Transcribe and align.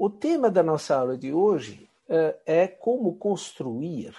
O 0.00 0.08
tema 0.08 0.48
da 0.48 0.62
nossa 0.62 0.94
aula 0.94 1.18
de 1.18 1.34
hoje 1.34 1.90
uh, 2.04 2.40
é 2.46 2.68
como 2.68 3.16
construir 3.16 4.14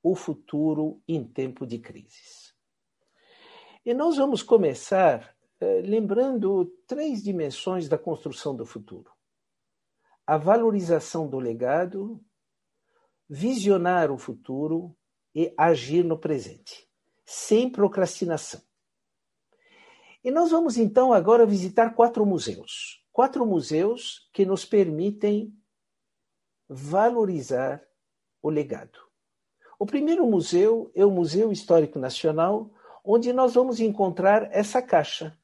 o 0.00 0.14
futuro 0.14 1.02
em 1.08 1.24
tempo 1.24 1.66
de 1.66 1.80
crises. 1.80 2.54
E 3.84 3.92
nós 3.92 4.16
vamos 4.16 4.40
começar 4.40 5.36
uh, 5.60 5.80
lembrando 5.82 6.66
três 6.86 7.24
dimensões 7.24 7.88
da 7.88 7.98
construção 7.98 8.54
do 8.54 8.64
futuro: 8.64 9.10
a 10.24 10.38
valorização 10.38 11.28
do 11.28 11.40
legado, 11.40 12.24
visionar 13.28 14.12
o 14.12 14.16
futuro 14.16 14.96
e 15.34 15.52
agir 15.58 16.04
no 16.04 16.16
presente, 16.16 16.88
sem 17.26 17.68
procrastinação. 17.68 18.62
E 20.22 20.30
nós 20.30 20.52
vamos 20.52 20.78
então 20.78 21.12
agora 21.12 21.44
visitar 21.44 21.96
quatro 21.96 22.24
museus 22.24 23.03
quatro 23.14 23.46
museus 23.46 24.28
que 24.32 24.44
nos 24.44 24.64
permitem 24.64 25.56
valorizar 26.68 27.80
o 28.42 28.50
legado. 28.50 28.98
O 29.78 29.86
primeiro 29.86 30.26
museu 30.26 30.90
é 30.96 31.06
o 31.06 31.12
Museu 31.12 31.52
Histórico 31.52 31.96
Nacional, 31.96 32.72
onde 33.04 33.32
nós 33.32 33.54
vamos 33.54 33.78
encontrar 33.78 34.48
essa 34.50 34.82
caixa. 34.82 35.38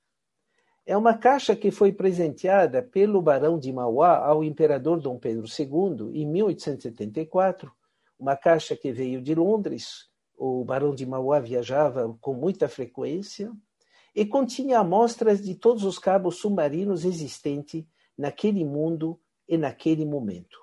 É 0.85 0.97
uma 0.97 1.17
caixa 1.17 1.55
que 1.55 1.71
foi 1.71 1.93
presenteada 1.93 2.83
pelo 2.83 3.23
Barão 3.23 3.57
de 3.57 3.73
Mauá 3.73 4.17
ao 4.17 4.43
imperador 4.43 5.01
Dom 5.01 5.17
Pedro 5.17 5.45
II 5.47 6.21
em 6.21 6.27
1874, 6.27 7.71
uma 8.19 8.37
caixa 8.37 8.75
que 8.75 8.91
veio 8.91 9.23
de 9.23 9.33
Londres. 9.33 10.11
O 10.37 10.65
Barão 10.65 10.93
de 10.93 11.07
Mauá 11.07 11.39
viajava 11.39 12.19
com 12.21 12.35
muita 12.35 12.69
frequência 12.69 13.53
e 14.15 14.25
continha 14.27 14.79
amostras 14.79 15.43
de 15.43 15.55
todos 15.55 15.85
os 15.85 15.99
cabos 15.99 16.37
submarinos 16.37 17.05
existentes 17.05 17.85
naquele 18.17 18.65
mundo 18.65 19.19
e 19.49 19.57
naquele 19.57 20.05
momento. 20.05 20.59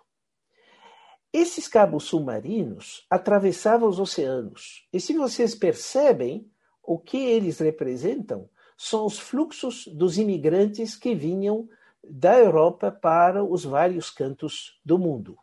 Esses 1.32 1.68
cabos 1.68 2.06
submarinos 2.06 3.06
atravessavam 3.10 3.90
os 3.90 4.00
oceanos, 4.00 4.88
e 4.92 5.00
se 5.00 5.14
vocês 5.14 5.54
percebem, 5.54 6.50
o 6.82 6.98
que 6.98 7.18
eles 7.18 7.60
representam 7.60 8.50
são 8.78 9.06
os 9.06 9.20
fluxos 9.20 9.88
dos 9.88 10.18
imigrantes 10.18 10.96
que 10.96 11.16
vinham 11.16 11.68
da 12.04 12.38
Europa 12.38 12.92
para 12.92 13.44
os 13.44 13.66
vários 13.66 14.10
cantos 14.10 14.80
do 14.86 14.98
mundo. 14.98 15.38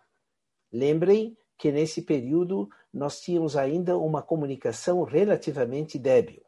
Lembrem 0.73 1.37
que 1.59 1.71
nesse 1.71 2.03
período 2.03 2.69
nós 2.93 3.21
tínhamos 3.21 3.57
ainda 3.57 3.99
uma 3.99 4.23
comunicação 4.23 5.03
relativamente 5.03 5.99
débil. 5.99 6.44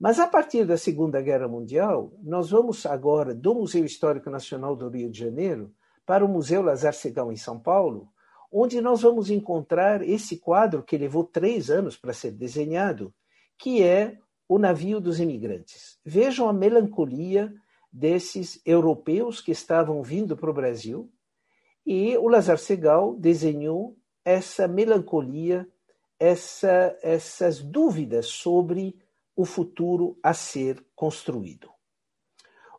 Mas 0.00 0.18
a 0.18 0.26
partir 0.26 0.64
da 0.64 0.78
Segunda 0.78 1.20
Guerra 1.20 1.46
Mundial, 1.46 2.10
nós 2.22 2.48
vamos 2.48 2.86
agora 2.86 3.34
do 3.34 3.54
Museu 3.54 3.84
Histórico 3.84 4.30
Nacional 4.30 4.74
do 4.74 4.88
Rio 4.88 5.10
de 5.10 5.18
Janeiro 5.18 5.74
para 6.06 6.24
o 6.24 6.28
Museu 6.28 6.62
Lazar 6.62 6.94
Segal 6.94 7.30
em 7.30 7.36
São 7.36 7.60
Paulo, 7.60 8.08
onde 8.50 8.80
nós 8.80 9.02
vamos 9.02 9.28
encontrar 9.28 10.00
esse 10.00 10.38
quadro 10.38 10.82
que 10.82 10.96
levou 10.96 11.22
três 11.22 11.68
anos 11.68 11.98
para 11.98 12.14
ser 12.14 12.30
desenhado, 12.30 13.12
que 13.58 13.82
é 13.82 14.16
o 14.48 14.58
navio 14.58 15.02
dos 15.02 15.20
imigrantes. 15.20 15.98
Vejam 16.02 16.48
a 16.48 16.52
melancolia 16.52 17.52
desses 17.92 18.58
europeus 18.64 19.42
que 19.42 19.52
estavam 19.52 20.02
vindo 20.02 20.34
para 20.34 20.50
o 20.50 20.54
Brasil, 20.54 21.12
e 21.84 22.16
o 22.16 22.26
Lazar 22.26 22.56
Segal 22.56 23.14
desenhou 23.16 23.94
essa 24.24 24.66
melancolia, 24.66 25.68
essa, 26.18 26.96
essas 27.02 27.60
dúvidas 27.60 28.28
sobre 28.28 28.96
o 29.34 29.44
futuro 29.44 30.18
a 30.22 30.34
ser 30.34 30.84
construído. 30.94 31.70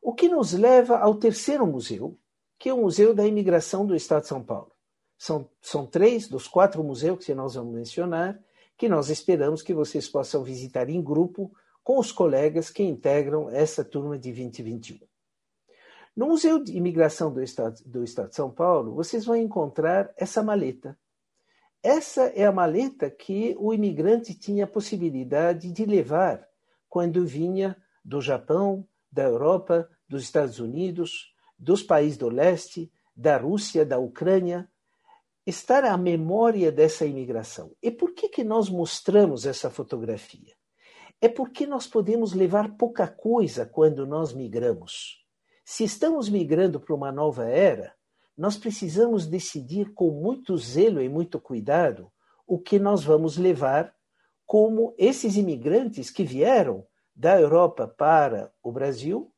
O 0.02 0.14
que 0.14 0.28
nos 0.28 0.54
leva 0.54 0.98
ao 0.98 1.16
terceiro 1.16 1.66
museu, 1.66 2.18
que 2.58 2.70
é 2.70 2.74
o 2.74 2.82
Museu 2.82 3.14
da 3.14 3.26
Imigração 3.26 3.86
do 3.86 3.96
Estado 3.96 4.22
de 4.22 4.28
São 4.28 4.44
Paulo. 4.44 4.72
São, 5.18 5.50
são 5.62 5.86
três 5.86 6.28
dos 6.28 6.48
quatro 6.48 6.84
museus 6.84 7.24
que 7.24 7.34
nós 7.34 7.56
vamos 7.56 7.74
mencionar, 7.74 8.40
que 8.78 8.90
nós 8.90 9.09
esperamos 9.09 9.62
que 9.62 9.74
vocês 9.74 10.08
possam 10.08 10.44
visitar 10.44 10.90
em 10.90 11.02
grupo 11.02 11.52
com 11.84 12.00
os 12.00 12.12
colegas 12.12 12.70
que 12.70 12.84
integram 12.84 13.50
essa 13.50 13.84
turma 13.84 14.18
de 14.18 14.31
2021. 14.31 15.00
No 16.16 16.28
Museu 16.28 16.64
de 16.64 16.75
Imigração 16.75 17.31
do 17.31 17.42
Estado, 17.42 17.81
do 17.86 18.04
Estado 18.04 18.30
de 18.30 18.36
São 18.36 18.52
Paulo, 18.52 18.96
vocês 18.96 19.25
vão 19.25 19.36
encontrar 19.36 20.12
essa 20.18 20.44
maleta. 20.44 20.98
Essa 21.81 22.24
é 22.36 22.46
a 22.46 22.52
maleta 22.52 23.09
que 23.09 23.56
o 23.59 23.74
imigrante 23.74 24.34
tinha 24.36 24.66
a 24.66 24.68
possibilidade 24.68 25.72
de 25.72 25.86
levar 25.86 26.48
quando 26.91 27.25
vinha 27.25 27.78
do 28.03 28.19
Japão, 28.19 28.85
da 29.09 29.24
Europa, 29.24 29.90
dos 30.09 30.24
Estados 30.24 30.59
Unidos, 30.59 31.34
dos 31.57 31.81
países 31.81 32.18
do 32.18 32.28
leste, 32.28 32.91
da 33.16 33.38
Rússia, 33.38 33.85
da 33.85 33.97
Ucrânia, 33.97 34.69
estar 35.47 35.85
à 35.85 35.97
memória 35.97 36.69
dessa 36.69 37.06
imigração. 37.06 37.72
E 37.81 37.90
por 37.90 38.13
que, 38.13 38.28
que 38.28 38.44
nós 38.44 38.69
mostramos 38.69 39.46
essa 39.46 39.69
fotografia? 39.69 40.53
É 41.22 41.30
porque 41.30 41.66
nós 41.66 41.88
podemos 41.88 42.34
levar 42.34 42.75
pouca 42.75 43.07
coisa 43.07 43.66
quando 43.66 44.06
nós 44.06 44.34
migramos. 44.34 45.25
Se 45.63 45.85
estamos 45.85 46.28
migrando 46.28 46.78
para 46.78 46.94
uma 46.94 47.12
nova 47.12 47.46
era, 47.46 47.96
nós 48.38 48.57
precisamos 48.57 49.25
decidir 49.25 49.94
com 49.94 50.12
muito 50.12 50.57
zelo 50.57 51.01
e 51.01 51.07
muito 51.07 51.40
cuidado 51.40 52.12
o 52.46 52.59
que 52.59 52.78
nós 52.78 53.01
vamos 53.01 53.38
levar 53.38 53.96
como 54.51 54.94
esses 54.97 55.38
imigrantes 55.38 56.12
que 56.12 56.25
vieram 56.25 56.85
da 57.16 57.39
Europa 57.39 57.88
para 57.88 58.51
o 58.62 58.69
Brasil, 58.69 59.31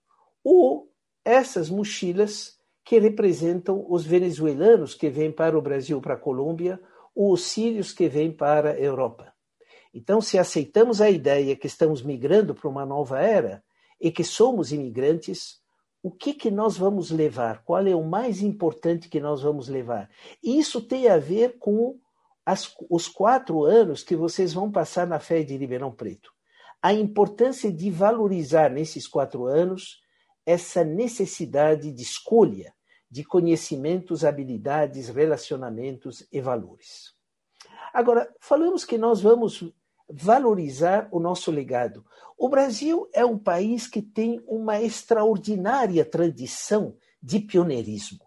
ou 0.44 0.91
essas 1.24 1.69
mochilas 1.69 2.57
que 2.84 2.97
representam 2.97 3.85
os 3.88 4.03
venezuelanos 4.03 4.96
que 4.96 5.12
vêm 5.12 5.31
para 5.31 5.56
o 5.56 5.62
Brasil, 5.62 6.01
para 6.01 6.16
a 6.16 6.19
Colômbia, 6.19 6.81
ou 7.13 7.31
os 7.31 7.44
sírios 7.44 7.94
que 7.94 8.09
vêm 8.09 8.31
para 8.31 8.72
a 8.72 8.79
Europa. 8.79 9.31
Então, 9.94 10.19
se 10.19 10.40
aceitamos 10.40 11.00
a 11.00 11.12
ideia 11.12 11.56
que 11.56 11.68
estamos 11.68 12.01
migrando 12.01 12.56
para 12.56 12.68
uma 12.68 12.84
nova 12.84 13.22
era 13.22 13.63
e 14.01 14.12
que 14.12 14.24
somos 14.24 14.72
imigrantes, 14.72 15.62
o 16.01 16.09
que, 16.09 16.34
que 16.34 16.50
nós 16.50 16.75
vamos 16.75 17.12
levar? 17.12 17.63
Qual 17.63 17.85
é 17.85 17.95
o 17.95 18.03
mais 18.03 18.41
importante 18.41 19.07
que 19.07 19.19
nós 19.19 19.44
vamos 19.44 19.68
levar? 19.68 20.09
Isso 20.44 20.81
tem 20.81 21.07
a 21.07 21.19
ver 21.19 21.59
com 21.59 22.00
as, 22.46 22.74
os 22.90 23.08
quatro 23.08 23.64
anos 23.64 24.04
que 24.04 24.16
vocês 24.16 24.54
vão 24.54 24.72
passar 24.72 25.08
na 25.08 25.20
fé 25.20 25.44
de 25.44 25.56
Ribeirão 25.56 25.92
Preto. 25.92 26.31
A 26.81 26.94
importância 26.94 27.72
de 27.72 27.90
valorizar 27.90 28.70
nesses 28.70 29.08
quatro 29.08 29.46
anos 29.46 30.02
essa 30.46 30.84
necessidade 30.84 31.92
de 31.92 32.04
escolha 32.04 32.74
de 33.09 33.24
conhecimentos, 33.24 34.26
habilidades, 34.26 35.08
relacionamentos 35.08 36.28
e 36.31 36.42
valores. 36.42 37.14
Agora, 37.94 38.28
falamos 38.40 38.84
que 38.84 38.98
nós 38.98 39.22
vamos 39.22 39.64
valorizar 40.10 41.08
o 41.12 41.20
nosso 41.20 41.52
legado. 41.52 42.04
O 42.36 42.50
Brasil 42.50 43.08
é 43.14 43.24
um 43.24 43.38
país 43.38 43.88
que 43.88 44.02
tem 44.02 44.44
uma 44.48 44.81
extraordinária 44.81 46.04
tradição 46.04 46.98
de 47.22 47.40
pioneirismo. 47.40 48.23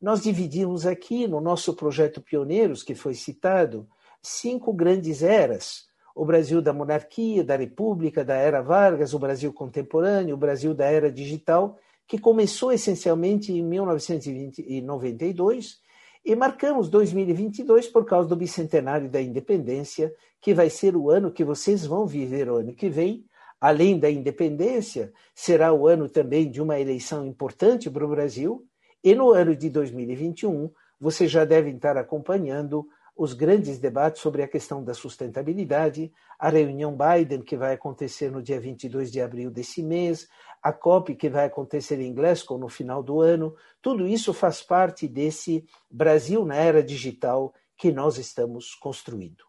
Nós 0.00 0.22
dividimos 0.22 0.86
aqui 0.86 1.26
no 1.26 1.40
nosso 1.40 1.74
projeto 1.74 2.20
Pioneiros, 2.20 2.84
que 2.84 2.94
foi 2.94 3.14
citado, 3.14 3.84
cinco 4.22 4.72
grandes 4.72 5.24
eras: 5.24 5.88
o 6.14 6.24
Brasil 6.24 6.62
da 6.62 6.72
monarquia, 6.72 7.42
da 7.42 7.56
república, 7.56 8.24
da 8.24 8.36
era 8.36 8.62
Vargas, 8.62 9.12
o 9.12 9.18
Brasil 9.18 9.52
contemporâneo, 9.52 10.36
o 10.36 10.38
Brasil 10.38 10.72
da 10.72 10.84
era 10.84 11.10
digital, 11.10 11.76
que 12.06 12.16
começou 12.16 12.72
essencialmente 12.72 13.52
em 13.52 13.60
1992 13.62 15.80
e 16.24 16.36
marcamos 16.36 16.88
2022 16.88 17.88
por 17.88 18.04
causa 18.04 18.28
do 18.28 18.36
bicentenário 18.36 19.08
da 19.08 19.20
independência, 19.20 20.14
que 20.40 20.54
vai 20.54 20.70
ser 20.70 20.96
o 20.96 21.10
ano 21.10 21.32
que 21.32 21.42
vocês 21.42 21.84
vão 21.84 22.06
viver 22.06 22.48
o 22.48 22.54
ano 22.56 22.72
que 22.72 22.88
vem, 22.88 23.24
além 23.60 23.98
da 23.98 24.08
independência, 24.10 25.12
será 25.34 25.72
o 25.72 25.88
ano 25.88 26.08
também 26.08 26.48
de 26.48 26.62
uma 26.62 26.78
eleição 26.78 27.26
importante 27.26 27.90
para 27.90 28.04
o 28.04 28.08
Brasil, 28.08 28.64
e 29.02 29.14
no 29.14 29.30
ano 29.30 29.54
de 29.54 29.70
2021, 29.70 30.70
vocês 31.00 31.30
já 31.30 31.44
devem 31.44 31.76
estar 31.76 31.96
acompanhando 31.96 32.88
os 33.16 33.32
grandes 33.32 33.78
debates 33.78 34.22
sobre 34.22 34.42
a 34.42 34.48
questão 34.48 34.82
da 34.82 34.94
sustentabilidade, 34.94 36.12
a 36.38 36.48
reunião 36.48 36.96
Biden, 36.96 37.42
que 37.42 37.56
vai 37.56 37.74
acontecer 37.74 38.30
no 38.30 38.40
dia 38.40 38.60
22 38.60 39.10
de 39.10 39.20
abril 39.20 39.50
desse 39.50 39.82
mês, 39.82 40.28
a 40.62 40.72
COP, 40.72 41.16
que 41.16 41.28
vai 41.28 41.46
acontecer 41.46 42.00
em 42.00 42.14
Glasgow 42.14 42.58
no 42.58 42.68
final 42.68 43.02
do 43.02 43.20
ano, 43.20 43.54
tudo 43.82 44.06
isso 44.06 44.32
faz 44.32 44.62
parte 44.62 45.08
desse 45.08 45.64
Brasil 45.90 46.44
na 46.44 46.56
era 46.56 46.82
digital 46.82 47.52
que 47.76 47.90
nós 47.90 48.18
estamos 48.18 48.74
construindo. 48.74 49.44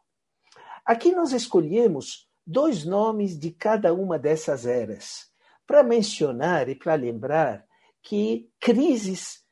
Aqui 0.84 1.12
nós 1.12 1.32
escolhemos 1.32 2.28
dois 2.46 2.84
nomes 2.84 3.38
de 3.38 3.52
cada 3.52 3.94
uma 3.94 4.18
dessas 4.18 4.66
eras, 4.66 5.30
para 5.68 5.84
mencionar 5.84 6.68
e 6.70 6.74
para 6.74 6.96
lembrar 6.96 7.69
que 8.02 8.50
crises 8.60 9.44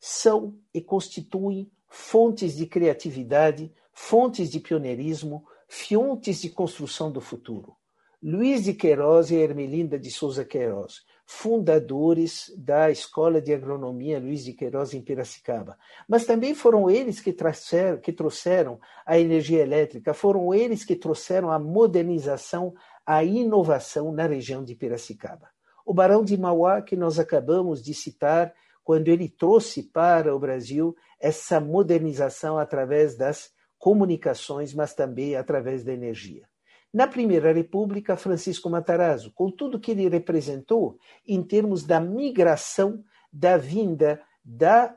são 0.00 0.58
e 0.72 0.80
constituem 0.80 1.70
fontes 1.88 2.56
de 2.56 2.66
criatividade, 2.66 3.72
fontes 3.92 4.50
de 4.50 4.60
pioneirismo, 4.60 5.44
fontes 5.68 6.40
de 6.40 6.50
construção 6.50 7.10
do 7.10 7.20
futuro. 7.20 7.76
Luiz 8.22 8.64
de 8.64 8.74
Queiroz 8.74 9.30
e 9.30 9.36
Ermelinda 9.36 9.96
de 9.96 10.10
Souza 10.10 10.44
Queiroz, 10.44 11.04
fundadores 11.24 12.52
da 12.56 12.90
Escola 12.90 13.40
de 13.40 13.52
Agronomia 13.52 14.18
Luiz 14.18 14.42
de 14.42 14.54
Queiroz 14.54 14.92
em 14.92 15.00
Piracicaba. 15.00 15.78
Mas 16.08 16.24
também 16.24 16.52
foram 16.54 16.90
eles 16.90 17.20
que 17.20 17.32
trouxeram, 17.32 18.00
que 18.00 18.12
trouxeram 18.12 18.80
a 19.06 19.18
energia 19.18 19.62
elétrica, 19.62 20.12
foram 20.12 20.52
eles 20.52 20.84
que 20.84 20.96
trouxeram 20.96 21.50
a 21.50 21.60
modernização, 21.60 22.74
a 23.06 23.22
inovação 23.22 24.10
na 24.10 24.26
região 24.26 24.64
de 24.64 24.74
Piracicaba. 24.74 25.48
O 25.88 25.94
Barão 25.94 26.22
de 26.22 26.36
Mauá, 26.36 26.82
que 26.82 26.94
nós 26.94 27.18
acabamos 27.18 27.82
de 27.82 27.94
citar, 27.94 28.52
quando 28.84 29.08
ele 29.08 29.26
trouxe 29.26 29.82
para 29.82 30.36
o 30.36 30.38
Brasil 30.38 30.94
essa 31.18 31.58
modernização 31.58 32.58
através 32.58 33.16
das 33.16 33.50
comunicações, 33.78 34.74
mas 34.74 34.92
também 34.92 35.34
através 35.34 35.82
da 35.82 35.90
energia. 35.90 36.46
Na 36.92 37.06
Primeira 37.06 37.54
República, 37.54 38.18
Francisco 38.18 38.68
Matarazzo, 38.68 39.32
com 39.32 39.50
tudo 39.50 39.80
que 39.80 39.92
ele 39.92 40.06
representou 40.10 40.98
em 41.26 41.42
termos 41.42 41.84
da 41.84 41.98
migração 41.98 43.02
da 43.32 43.56
vinda 43.56 44.20
da 44.44 44.94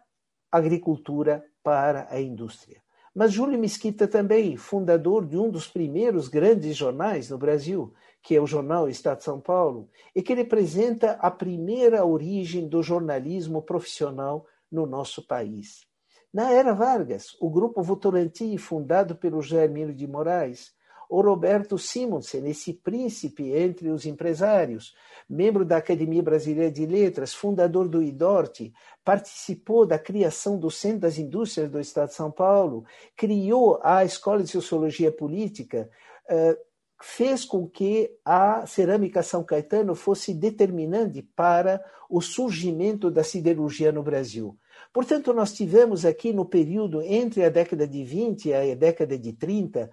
agricultura 0.51 1.41
para 1.63 2.05
a 2.09 2.19
indústria. 2.19 2.81
Mas 3.15 3.31
Júlio 3.31 3.57
Mesquita 3.57 4.09
também, 4.09 4.57
fundador 4.57 5.25
de 5.25 5.38
um 5.38 5.49
dos 5.49 5.67
primeiros 5.67 6.27
grandes 6.27 6.75
jornais 6.75 7.29
no 7.29 7.38
Brasil, 7.38 7.93
que 8.21 8.35
é 8.35 8.41
o 8.41 8.47
jornal 8.47 8.88
Estado 8.88 9.19
de 9.19 9.23
São 9.23 9.39
Paulo, 9.39 9.89
e 10.15 10.21
que 10.21 10.33
representa 10.33 11.13
a 11.13 11.31
primeira 11.31 12.06
origem 12.06 12.68
do 12.68 12.83
jornalismo 12.83 13.62
profissional 13.62 14.45
no 14.71 14.85
nosso 14.85 15.25
país. 15.25 15.85
Na 16.33 16.51
era 16.51 16.73
Vargas, 16.73 17.35
o 17.41 17.50
grupo 17.50 17.83
Votorantim, 17.83 18.56
fundado 18.57 19.15
pelo 19.15 19.41
Germino 19.41 19.94
de 19.94 20.07
Moraes, 20.07 20.73
o 21.09 21.19
Roberto 21.19 21.77
Simonsen, 21.77 22.50
esse 22.50 22.71
príncipe 22.71 23.51
entre 23.51 23.89
os 23.89 24.06
empresários, 24.06 24.95
membro 25.29 25.65
da 25.65 25.75
Academia 25.75 26.24
Brasileira 26.24 26.71
de 26.71 26.85
Letras, 26.85 27.33
fundador 27.33 27.89
do 27.89 28.01
IDORT, 28.01 28.71
participou 29.03 29.85
da 29.85 30.00
criação 30.00 30.57
do 30.57 30.71
Centro 30.71 31.00
das 31.00 31.17
Indústrias 31.17 31.69
do 31.69 31.81
Estado 31.81 32.07
de 32.07 32.15
São 32.15 32.31
Paulo, 32.31 32.85
criou 33.13 33.77
a 33.83 34.06
Escola 34.06 34.41
de 34.41 34.50
Sociologia 34.50 35.12
Política, 35.12 35.89
uh, 36.29 36.70
fez 37.01 37.44
com 37.44 37.68
que 37.68 38.12
a 38.24 38.65
cerâmica 38.65 39.24
São 39.24 39.44
Caetano 39.44 39.95
fosse 39.95 40.33
determinante 40.33 41.21
para 41.21 41.83
o 42.09 42.21
surgimento 42.21 43.09
da 43.09 43.24
siderurgia 43.24 43.92
no 43.92 44.03
Brasil. 44.03 44.57
Portanto, 44.94 45.33
nós 45.33 45.53
tivemos 45.53 46.06
aqui 46.06 46.33
no 46.33 46.45
período 46.45 47.01
entre 47.01 47.44
a 47.44 47.50
década 47.50 47.88
de 47.88 48.03
20 48.03 48.50
e 48.50 48.53
a 48.53 48.75
década 48.75 49.18
de 49.18 49.33
30, 49.33 49.89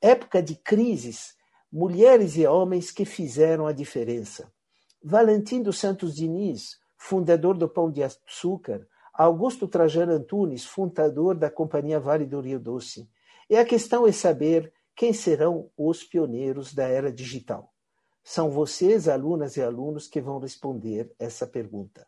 época 0.00 0.42
de 0.42 0.56
crises, 0.56 1.36
mulheres 1.70 2.36
e 2.36 2.46
homens 2.46 2.90
que 2.90 3.04
fizeram 3.04 3.66
a 3.66 3.72
diferença. 3.72 4.50
Valentim 5.02 5.62
dos 5.62 5.78
Santos 5.78 6.14
Diniz, 6.14 6.78
fundador 6.96 7.56
do 7.56 7.68
Pão 7.68 7.90
de 7.90 8.02
Açúcar, 8.02 8.86
Augusto 9.12 9.68
Trajano 9.68 10.12
Antunes, 10.12 10.64
fundador 10.64 11.34
da 11.34 11.50
Companhia 11.50 12.00
Vale 12.00 12.24
do 12.24 12.40
Rio 12.40 12.58
Doce. 12.58 13.08
E 13.50 13.56
a 13.56 13.64
questão 13.64 14.06
é 14.06 14.12
saber 14.12 14.72
quem 14.98 15.12
serão 15.12 15.70
os 15.76 16.02
pioneiros 16.02 16.74
da 16.74 16.82
era 16.82 17.12
digital? 17.12 17.72
São 18.24 18.50
vocês, 18.50 19.06
alunas 19.06 19.56
e 19.56 19.62
alunos, 19.62 20.08
que 20.08 20.20
vão 20.20 20.40
responder 20.40 21.14
essa 21.20 21.46
pergunta. 21.46 22.04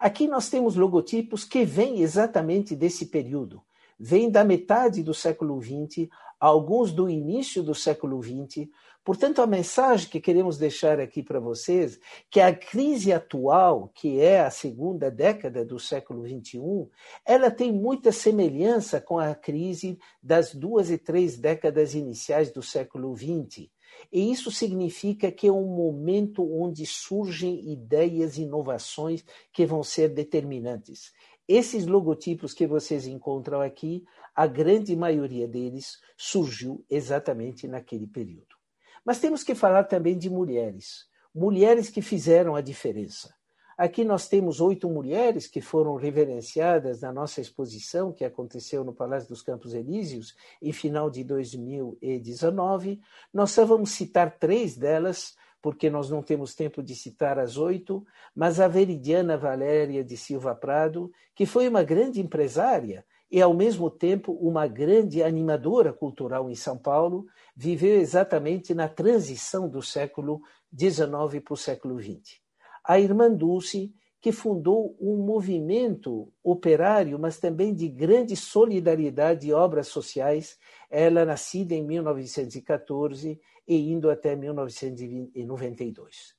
Aqui 0.00 0.26
nós 0.26 0.48
temos 0.48 0.74
logotipos 0.74 1.44
que 1.44 1.66
vêm 1.66 2.00
exatamente 2.00 2.74
desse 2.74 3.04
período. 3.04 3.62
Vêm 4.00 4.30
da 4.30 4.42
metade 4.42 5.02
do 5.02 5.12
século 5.12 5.60
XX, 5.60 6.08
alguns 6.38 6.92
do 6.92 7.08
início 7.08 7.62
do 7.62 7.74
século 7.74 8.22
XX. 8.22 8.68
Portanto, 9.04 9.40
a 9.40 9.46
mensagem 9.46 10.08
que 10.08 10.20
queremos 10.20 10.58
deixar 10.58 10.98
aqui 10.98 11.22
para 11.22 11.38
vocês, 11.38 11.98
que 12.30 12.40
a 12.40 12.54
crise 12.54 13.12
atual, 13.12 13.90
que 13.94 14.20
é 14.20 14.40
a 14.40 14.50
segunda 14.50 15.10
década 15.10 15.64
do 15.64 15.78
século 15.78 16.26
XXI, 16.26 16.88
ela 17.24 17.50
tem 17.50 17.72
muita 17.72 18.10
semelhança 18.10 19.00
com 19.00 19.18
a 19.18 19.34
crise 19.34 19.98
das 20.22 20.54
duas 20.54 20.90
e 20.90 20.98
três 20.98 21.38
décadas 21.38 21.94
iniciais 21.94 22.50
do 22.50 22.62
século 22.62 23.16
XX. 23.16 23.68
E 24.12 24.30
isso 24.30 24.50
significa 24.50 25.30
que 25.30 25.46
é 25.46 25.52
um 25.52 25.66
momento 25.66 26.42
onde 26.42 26.84
surgem 26.84 27.70
ideias 27.70 28.36
e 28.36 28.42
inovações 28.42 29.24
que 29.52 29.64
vão 29.64 29.82
ser 29.82 30.08
determinantes. 30.08 31.12
Esses 31.48 31.86
logotipos 31.86 32.52
que 32.52 32.66
vocês 32.66 33.06
encontram 33.06 33.60
aqui, 33.60 34.04
a 34.36 34.46
grande 34.46 34.94
maioria 34.94 35.48
deles 35.48 35.98
surgiu 36.14 36.84
exatamente 36.90 37.66
naquele 37.66 38.06
período. 38.06 38.54
Mas 39.02 39.18
temos 39.18 39.42
que 39.42 39.54
falar 39.54 39.84
também 39.84 40.18
de 40.18 40.28
mulheres, 40.28 41.06
mulheres 41.34 41.88
que 41.88 42.02
fizeram 42.02 42.54
a 42.54 42.60
diferença. 42.60 43.34
Aqui 43.78 44.04
nós 44.04 44.28
temos 44.28 44.60
oito 44.60 44.88
mulheres 44.88 45.46
que 45.46 45.60
foram 45.60 45.96
reverenciadas 45.96 47.00
na 47.00 47.12
nossa 47.12 47.40
exposição, 47.40 48.12
que 48.12 48.24
aconteceu 48.24 48.82
no 48.84 48.92
Palácio 48.92 49.28
dos 49.28 49.42
Campos 49.42 49.74
Elíseos, 49.74 50.34
em 50.60 50.72
final 50.72 51.10
de 51.10 51.22
2019. 51.22 53.00
Nós 53.32 53.50
só 53.50 53.64
vamos 53.66 53.90
citar 53.90 54.38
três 54.38 54.76
delas, 54.76 55.34
porque 55.60 55.90
nós 55.90 56.08
não 56.08 56.22
temos 56.22 56.54
tempo 56.54 56.82
de 56.82 56.94
citar 56.94 57.38
as 57.38 57.56
oito, 57.56 58.04
mas 58.34 58.60
a 58.60 58.68
Veridiana 58.68 59.36
Valéria 59.36 60.02
de 60.02 60.16
Silva 60.16 60.54
Prado, 60.54 61.10
que 61.34 61.44
foi 61.44 61.68
uma 61.68 61.82
grande 61.82 62.20
empresária 62.20 63.04
e, 63.30 63.42
ao 63.42 63.52
mesmo 63.52 63.90
tempo, 63.90 64.32
uma 64.32 64.66
grande 64.66 65.22
animadora 65.22 65.92
cultural 65.92 66.50
em 66.50 66.54
São 66.54 66.78
Paulo, 66.78 67.26
viveu 67.54 68.00
exatamente 68.00 68.72
na 68.74 68.88
transição 68.88 69.68
do 69.68 69.82
século 69.82 70.40
XIX 70.78 71.42
para 71.44 71.54
o 71.54 71.56
século 71.56 72.00
XX. 72.00 72.40
A 72.84 73.00
irmã 73.00 73.32
Dulce, 73.32 73.92
que 74.20 74.30
fundou 74.32 74.96
um 75.00 75.16
movimento 75.18 76.32
operário, 76.42 77.18
mas 77.18 77.38
também 77.38 77.74
de 77.74 77.88
grande 77.88 78.36
solidariedade 78.36 79.48
e 79.48 79.52
obras 79.52 79.88
sociais, 79.88 80.58
ela 80.90 81.24
nascida 81.24 81.74
em 81.74 81.84
1914 81.84 83.40
e 83.66 83.92
indo 83.92 84.08
até 84.08 84.36
1992. 84.36 86.36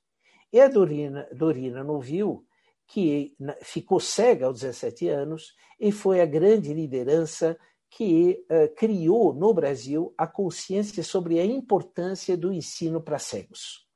E 0.50 0.58
a 0.60 0.68
Dorina, 0.68 1.28
Dorina 1.32 1.84
Novil, 1.84 2.46
que 2.88 3.36
ficou 3.62 4.00
cega 4.00 4.46
aos 4.46 4.60
17 4.60 5.08
anos 5.08 5.54
e 5.78 5.92
foi 5.92 6.20
a 6.20 6.26
grande 6.26 6.72
liderança 6.72 7.56
que 7.90 8.44
uh, 8.50 8.74
criou 8.74 9.32
no 9.32 9.52
Brasil 9.54 10.12
a 10.16 10.26
consciência 10.26 11.04
sobre 11.04 11.38
a 11.38 11.44
importância 11.44 12.36
do 12.36 12.52
ensino 12.52 13.00
para 13.00 13.18
cegos. 13.18 13.86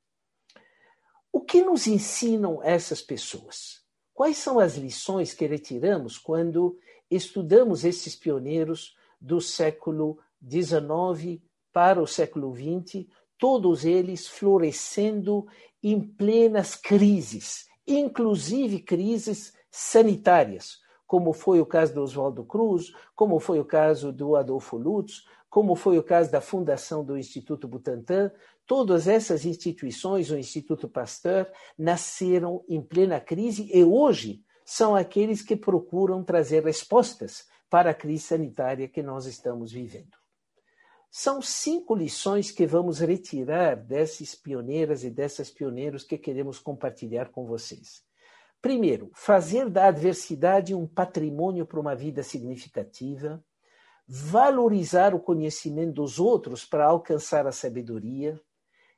O 1.31 1.41
que 1.41 1.61
nos 1.63 1.87
ensinam 1.87 2.61
essas 2.63 3.01
pessoas? 3.01 3.81
Quais 4.13 4.37
são 4.37 4.59
as 4.59 4.75
lições 4.75 5.33
que 5.33 5.47
retiramos 5.47 6.17
quando 6.17 6.77
estudamos 7.09 7.83
esses 7.83 8.15
pioneiros 8.15 8.95
do 9.19 9.41
século 9.41 10.19
XIX 10.47 11.41
para 11.71 12.01
o 12.01 12.05
século 12.05 12.53
XX, 12.55 13.07
todos 13.37 13.85
eles 13.85 14.27
florescendo 14.27 15.47
em 15.81 15.99
plenas 15.99 16.75
crises, 16.75 17.65
inclusive 17.87 18.79
crises 18.79 19.53
sanitárias, 19.69 20.79
como 21.05 21.33
foi 21.33 21.59
o 21.59 21.65
caso 21.65 21.93
do 21.93 22.01
Oswaldo 22.01 22.43
Cruz, 22.43 22.93
como 23.15 23.39
foi 23.39 23.59
o 23.59 23.65
caso 23.65 24.11
do 24.11 24.35
Adolfo 24.35 24.77
Lutz, 24.77 25.25
como 25.49 25.75
foi 25.75 25.99
o 25.99 26.03
caso 26.03 26.31
da 26.31 26.41
fundação 26.41 27.05
do 27.05 27.17
Instituto 27.17 27.67
Butantan, 27.67 28.31
todas 28.65 29.07
essas 29.07 29.45
instituições, 29.45 30.31
o 30.31 30.37
Instituto 30.37 30.89
Pasteur, 30.89 31.47
nasceram 31.77 32.63
em 32.67 32.81
plena 32.81 33.19
crise 33.19 33.69
e 33.71 33.83
hoje 33.83 34.43
são 34.65 34.95
aqueles 34.95 35.41
que 35.41 35.55
procuram 35.55 36.23
trazer 36.23 36.63
respostas 36.63 37.45
para 37.69 37.91
a 37.91 37.93
crise 37.93 38.23
sanitária 38.23 38.87
que 38.87 39.03
nós 39.03 39.25
estamos 39.25 39.71
vivendo. 39.71 40.22
São 41.15 41.43
cinco 41.43 41.93
lições 41.93 42.49
que 42.49 42.65
vamos 42.65 42.97
retirar 42.97 43.75
dessas 43.75 44.33
pioneiras 44.33 45.03
e 45.03 45.11
dessas 45.11 45.51
pioneiros 45.51 46.03
que 46.03 46.17
queremos 46.17 46.57
compartilhar 46.57 47.29
com 47.29 47.45
vocês. 47.45 48.03
Primeiro, 48.59 49.11
fazer 49.13 49.69
da 49.69 49.89
adversidade 49.89 50.73
um 50.73 50.87
patrimônio 50.87 51.67
para 51.67 51.79
uma 51.79 51.95
vida 51.95 52.23
significativa, 52.23 53.45
valorizar 54.07 55.13
o 55.13 55.19
conhecimento 55.19 55.93
dos 55.93 56.19
outros 56.19 56.65
para 56.65 56.87
alcançar 56.87 57.45
a 57.45 57.51
sabedoria, 57.51 58.41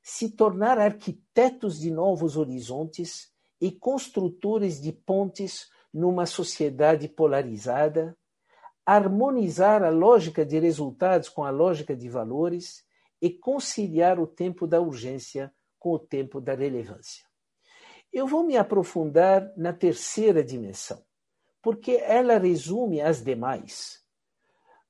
se 0.02 0.30
tornar 0.30 0.80
arquitetos 0.80 1.78
de 1.82 1.92
novos 1.92 2.38
horizontes 2.38 3.30
e 3.60 3.70
construtores 3.74 4.80
de 4.80 4.94
pontes 4.94 5.68
numa 5.94 6.26
sociedade 6.26 7.10
polarizada, 7.10 8.18
harmonizar 8.86 9.84
a 9.84 9.90
lógica 9.90 10.46
de 10.46 10.60
resultados 10.60 11.28
com 11.28 11.44
a 11.44 11.50
lógica 11.50 11.96
de 11.96 12.08
valores 12.08 12.86
e 13.20 13.32
conciliar 13.32 14.20
o 14.20 14.28
tempo 14.28 14.68
da 14.68 14.80
urgência 14.80 15.52
com 15.80 15.94
o 15.94 16.00
tempo 16.00 16.40
da 16.40 16.54
relevância. 16.54 17.26
Eu 18.14 18.28
vou 18.28 18.44
me 18.44 18.56
aprofundar 18.56 19.52
na 19.58 19.74
terceira 19.74 20.44
dimensão, 20.44 21.04
porque 21.62 21.94
ela 21.94 22.38
resume 22.38 23.02
as 23.02 23.24
demais. 23.24 24.04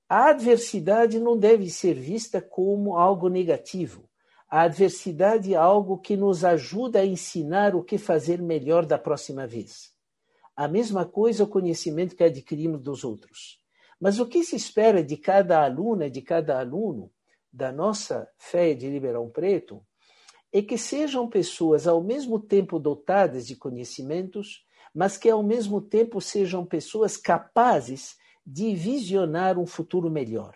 A 0.07 0.29
adversidade 0.29 1.19
não 1.19 1.37
deve 1.37 1.69
ser 1.69 1.95
vista 1.95 2.41
como 2.41 2.97
algo 2.97 3.29
negativo. 3.29 4.07
A 4.47 4.61
adversidade 4.61 5.53
é 5.53 5.57
algo 5.57 5.97
que 5.97 6.15
nos 6.15 6.45
ajuda 6.45 6.99
a 6.99 7.05
ensinar 7.05 7.75
o 7.75 7.83
que 7.83 7.97
fazer 7.97 8.41
melhor 8.41 8.85
da 8.85 8.99
próxima 8.99 9.47
vez. 9.47 9.91
A 10.55 10.67
mesma 10.67 11.05
coisa 11.05 11.43
o 11.43 11.47
conhecimento 11.47 12.15
que 12.15 12.23
adquirimos 12.23 12.81
dos 12.81 13.03
outros. 13.03 13.64
Mas 13.99 14.19
o 14.19 14.27
que 14.27 14.43
se 14.43 14.55
espera 14.55 15.03
de 15.03 15.17
cada 15.17 15.63
aluna, 15.63 16.09
de 16.09 16.21
cada 16.21 16.59
aluno 16.59 17.11
da 17.51 17.71
nossa 17.71 18.27
fé 18.37 18.73
de 18.73 18.89
Ribeirão 18.89 19.29
Preto, 19.29 19.85
é 20.51 20.61
que 20.61 20.77
sejam 20.77 21.29
pessoas 21.29 21.87
ao 21.87 22.01
mesmo 22.01 22.39
tempo 22.39 22.79
dotadas 22.79 23.45
de 23.47 23.55
conhecimentos, 23.55 24.65
mas 24.93 25.17
que 25.17 25.29
ao 25.29 25.43
mesmo 25.43 25.81
tempo 25.81 26.21
sejam 26.21 26.65
pessoas 26.65 27.17
capazes 27.17 28.15
de 28.45 28.73
visionar 28.75 29.57
um 29.57 29.65
futuro 29.65 30.09
melhor 30.09 30.55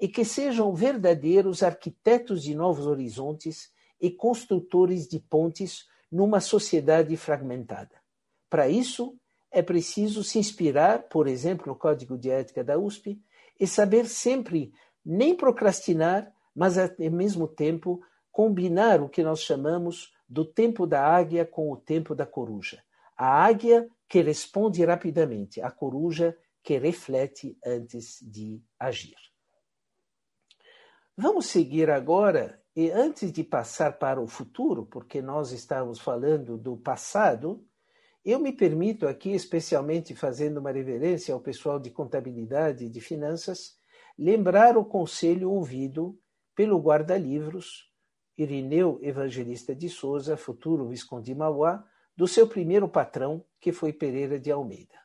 e 0.00 0.08
que 0.08 0.24
sejam 0.24 0.74
verdadeiros 0.74 1.62
arquitetos 1.62 2.42
de 2.42 2.54
novos 2.54 2.86
horizontes 2.86 3.70
e 4.00 4.10
construtores 4.10 5.06
de 5.06 5.18
pontes 5.18 5.84
numa 6.10 6.40
sociedade 6.40 7.16
fragmentada. 7.16 8.00
Para 8.48 8.68
isso, 8.68 9.16
é 9.50 9.62
preciso 9.62 10.22
se 10.22 10.38
inspirar, 10.38 11.08
por 11.08 11.26
exemplo, 11.26 11.66
no 11.66 11.76
Código 11.76 12.16
de 12.16 12.30
Ética 12.30 12.62
da 12.62 12.78
USP, 12.78 13.20
e 13.58 13.66
saber 13.66 14.06
sempre 14.06 14.72
nem 15.04 15.34
procrastinar, 15.34 16.32
mas 16.54 16.78
ao 16.78 16.88
mesmo 17.10 17.48
tempo 17.48 18.00
combinar 18.30 19.00
o 19.00 19.08
que 19.08 19.22
nós 19.22 19.40
chamamos 19.40 20.12
do 20.28 20.44
tempo 20.44 20.86
da 20.86 21.04
águia 21.04 21.44
com 21.44 21.70
o 21.70 21.76
tempo 21.76 22.14
da 22.14 22.24
coruja. 22.24 22.82
A 23.16 23.44
águia 23.44 23.88
que 24.08 24.22
responde 24.22 24.84
rapidamente, 24.84 25.60
a 25.60 25.70
coruja 25.70 26.36
que 26.62 26.78
reflete 26.78 27.58
antes 27.64 28.18
de 28.22 28.62
agir. 28.78 29.16
Vamos 31.16 31.46
seguir 31.46 31.90
agora, 31.90 32.62
e 32.74 32.90
antes 32.90 33.32
de 33.32 33.42
passar 33.42 33.98
para 33.98 34.20
o 34.20 34.26
futuro, 34.26 34.86
porque 34.86 35.20
nós 35.20 35.52
estamos 35.52 35.98
falando 35.98 36.56
do 36.56 36.76
passado, 36.76 37.62
eu 38.24 38.38
me 38.38 38.52
permito 38.52 39.06
aqui, 39.06 39.30
especialmente 39.30 40.14
fazendo 40.14 40.58
uma 40.58 40.70
reverência 40.70 41.32
ao 41.32 41.40
pessoal 41.40 41.78
de 41.78 41.90
contabilidade 41.90 42.84
e 42.84 42.90
de 42.90 43.00
finanças, 43.00 43.78
lembrar 44.18 44.76
o 44.76 44.84
conselho 44.84 45.50
ouvido 45.50 46.18
pelo 46.54 46.78
guarda-livros 46.78 47.90
Irineu 48.36 48.98
Evangelista 49.02 49.74
de 49.74 49.88
Souza, 49.88 50.36
futuro 50.36 50.88
Visconde 50.88 51.32
de 51.32 51.34
Mauá, 51.34 51.84
do 52.16 52.26
seu 52.26 52.46
primeiro 52.46 52.88
patrão, 52.88 53.44
que 53.60 53.72
foi 53.72 53.92
Pereira 53.92 54.38
de 54.38 54.50
Almeida. 54.50 54.98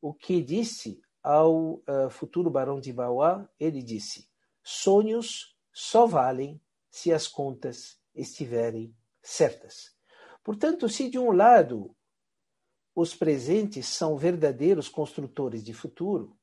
O 0.00 0.14
que 0.14 0.40
disse 0.42 1.00
ao 1.22 1.74
uh, 1.74 2.10
futuro 2.10 2.50
Barão 2.50 2.80
de 2.80 2.92
Mauá, 2.92 3.48
ele 3.58 3.82
disse: 3.82 4.28
sonhos 4.62 5.56
só 5.72 6.06
valem 6.06 6.60
se 6.90 7.12
as 7.12 7.26
contas 7.26 8.00
estiverem 8.14 8.94
certas. 9.22 9.96
Portanto, 10.42 10.88
se 10.88 11.10
de 11.10 11.18
um 11.18 11.32
lado 11.32 11.94
os 13.00 13.14
presentes 13.14 13.86
são 13.86 14.16
verdadeiros 14.16 14.88
construtores 14.88 15.62
de 15.62 15.72
futuro, 15.72 16.36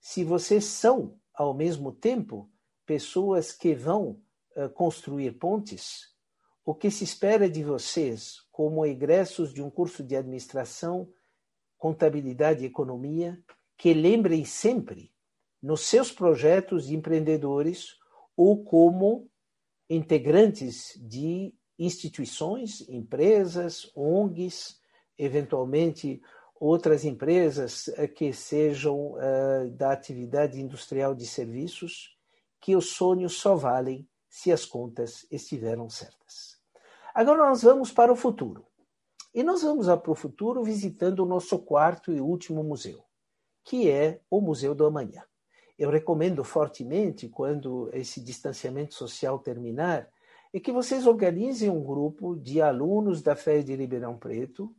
se 0.00 0.24
vocês 0.24 0.64
são, 0.64 1.16
ao 1.32 1.54
mesmo 1.54 1.92
tempo, 1.92 2.50
pessoas 2.84 3.52
que 3.52 3.72
vão 3.72 4.20
uh, 4.56 4.68
construir 4.70 5.38
pontes, 5.38 6.12
o 6.64 6.74
que 6.74 6.90
se 6.90 7.04
espera 7.04 7.48
de 7.48 7.62
vocês, 7.62 8.40
como 8.50 8.84
egressos 8.84 9.54
de 9.54 9.62
um 9.62 9.70
curso 9.70 10.02
de 10.02 10.16
administração, 10.16 11.08
contabilidade 11.78 12.64
e 12.64 12.66
economia, 12.66 13.40
que 13.78 13.94
lembrem 13.94 14.44
sempre, 14.44 15.14
nos 15.62 15.82
seus 15.82 16.10
projetos 16.10 16.88
de 16.88 16.96
empreendedores 16.96 17.96
ou 18.36 18.64
como 18.64 19.30
integrantes 19.88 21.00
de 21.00 21.54
instituições, 21.78 22.80
empresas, 22.88 23.88
ONGs, 23.94 24.79
eventualmente 25.20 26.22
outras 26.58 27.04
empresas 27.04 27.88
eh, 27.88 28.08
que 28.08 28.32
sejam 28.32 29.12
uh, 29.12 29.70
da 29.70 29.92
atividade 29.92 30.60
industrial 30.60 31.14
de 31.14 31.26
serviços, 31.26 32.16
que 32.60 32.74
os 32.74 32.90
sonhos 32.90 33.34
só 33.34 33.54
valem 33.54 34.06
se 34.28 34.52
as 34.52 34.64
contas 34.64 35.26
estiveram 35.30 35.88
certas. 35.88 36.58
Agora 37.14 37.48
nós 37.48 37.62
vamos 37.62 37.92
para 37.92 38.12
o 38.12 38.16
futuro. 38.16 38.66
E 39.34 39.42
nós 39.42 39.62
vamos 39.62 39.86
para 39.86 40.10
o 40.10 40.14
futuro 40.14 40.62
visitando 40.62 41.20
o 41.20 41.26
nosso 41.26 41.58
quarto 41.58 42.12
e 42.12 42.20
último 42.20 42.64
museu, 42.64 43.04
que 43.64 43.88
é 43.88 44.20
o 44.28 44.40
Museu 44.40 44.74
do 44.74 44.84
Amanhã. 44.84 45.22
Eu 45.78 45.88
recomendo 45.88 46.42
fortemente, 46.44 47.28
quando 47.28 47.88
esse 47.92 48.20
distanciamento 48.20 48.94
social 48.94 49.38
terminar, 49.38 50.08
é 50.52 50.58
que 50.58 50.72
vocês 50.72 51.06
organizem 51.06 51.70
um 51.70 51.82
grupo 51.82 52.36
de 52.36 52.60
alunos 52.60 53.22
da 53.22 53.36
Fé 53.36 53.62
de 53.62 53.74
Ribeirão 53.74 54.18
Preto 54.18 54.74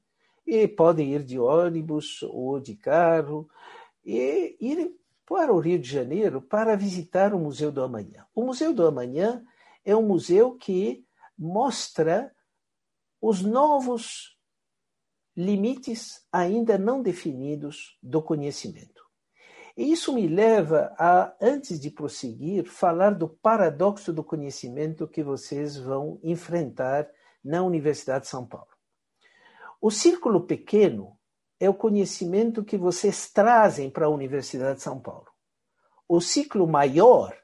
e 0.45 0.67
podem 0.67 1.13
ir 1.13 1.23
de 1.23 1.39
ônibus 1.39 2.21
ou 2.23 2.59
de 2.59 2.75
carro 2.75 3.49
e 4.05 4.57
irem 4.59 4.95
para 5.25 5.53
o 5.53 5.59
Rio 5.59 5.79
de 5.79 5.89
Janeiro 5.89 6.41
para 6.41 6.75
visitar 6.75 7.33
o 7.33 7.39
Museu 7.39 7.71
do 7.71 7.81
Amanhã. 7.81 8.25
O 8.35 8.43
Museu 8.43 8.73
do 8.73 8.85
Amanhã 8.85 9.43
é 9.85 9.95
um 9.95 10.01
museu 10.01 10.55
que 10.55 11.05
mostra 11.37 12.31
os 13.21 13.41
novos 13.41 14.37
limites 15.35 16.25
ainda 16.31 16.77
não 16.77 17.01
definidos 17.01 17.97
do 18.01 18.21
conhecimento. 18.21 19.01
E 19.77 19.91
isso 19.91 20.13
me 20.13 20.27
leva 20.27 20.93
a, 20.97 21.33
antes 21.39 21.79
de 21.79 21.89
prosseguir, 21.89 22.65
falar 22.65 23.11
do 23.11 23.29
paradoxo 23.29 24.11
do 24.11 24.23
conhecimento 24.23 25.07
que 25.07 25.23
vocês 25.23 25.77
vão 25.77 26.19
enfrentar 26.21 27.09
na 27.43 27.63
Universidade 27.63 28.25
de 28.25 28.29
São 28.29 28.45
Paulo. 28.45 28.70
O 29.83 29.89
círculo 29.89 30.45
pequeno 30.45 31.17
é 31.59 31.67
o 31.67 31.73
conhecimento 31.73 32.63
que 32.63 32.77
vocês 32.77 33.31
trazem 33.31 33.89
para 33.89 34.05
a 34.05 34.09
Universidade 34.09 34.75
de 34.75 34.83
São 34.83 34.99
Paulo. 34.99 35.25
O 36.07 36.21
ciclo 36.21 36.67
maior 36.67 37.35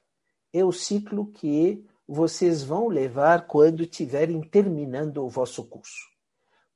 é 0.53 0.63
o 0.63 0.71
ciclo 0.71 1.31
que 1.31 1.83
vocês 2.07 2.63
vão 2.63 2.89
levar 2.89 3.47
quando 3.47 3.81
estiverem 3.81 4.39
terminando 4.39 5.25
o 5.25 5.29
vosso 5.29 5.67
curso. 5.67 6.05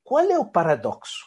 Qual 0.02 0.24
é 0.24 0.36
o 0.36 0.50
paradoxo? 0.50 1.26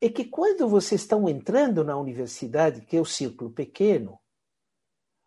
É 0.00 0.08
que 0.08 0.24
quando 0.24 0.68
vocês 0.68 1.00
estão 1.00 1.28
entrando 1.28 1.82
na 1.82 1.96
universidade, 1.96 2.82
que 2.82 2.96
é 2.96 3.00
o 3.00 3.04
círculo 3.04 3.50
pequeno, 3.50 4.20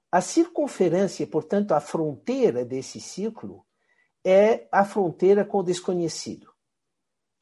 a 0.09 0.21
circunferência, 0.21 1.27
portanto, 1.27 1.73
a 1.73 1.81
fronteira 1.81 2.63
desse 2.63 3.01
ciclo 3.01 3.65
é 4.23 4.69
a 4.71 4.85
fronteira 4.85 5.43
com 5.43 5.57
o 5.57 5.63
desconhecido 5.63 6.54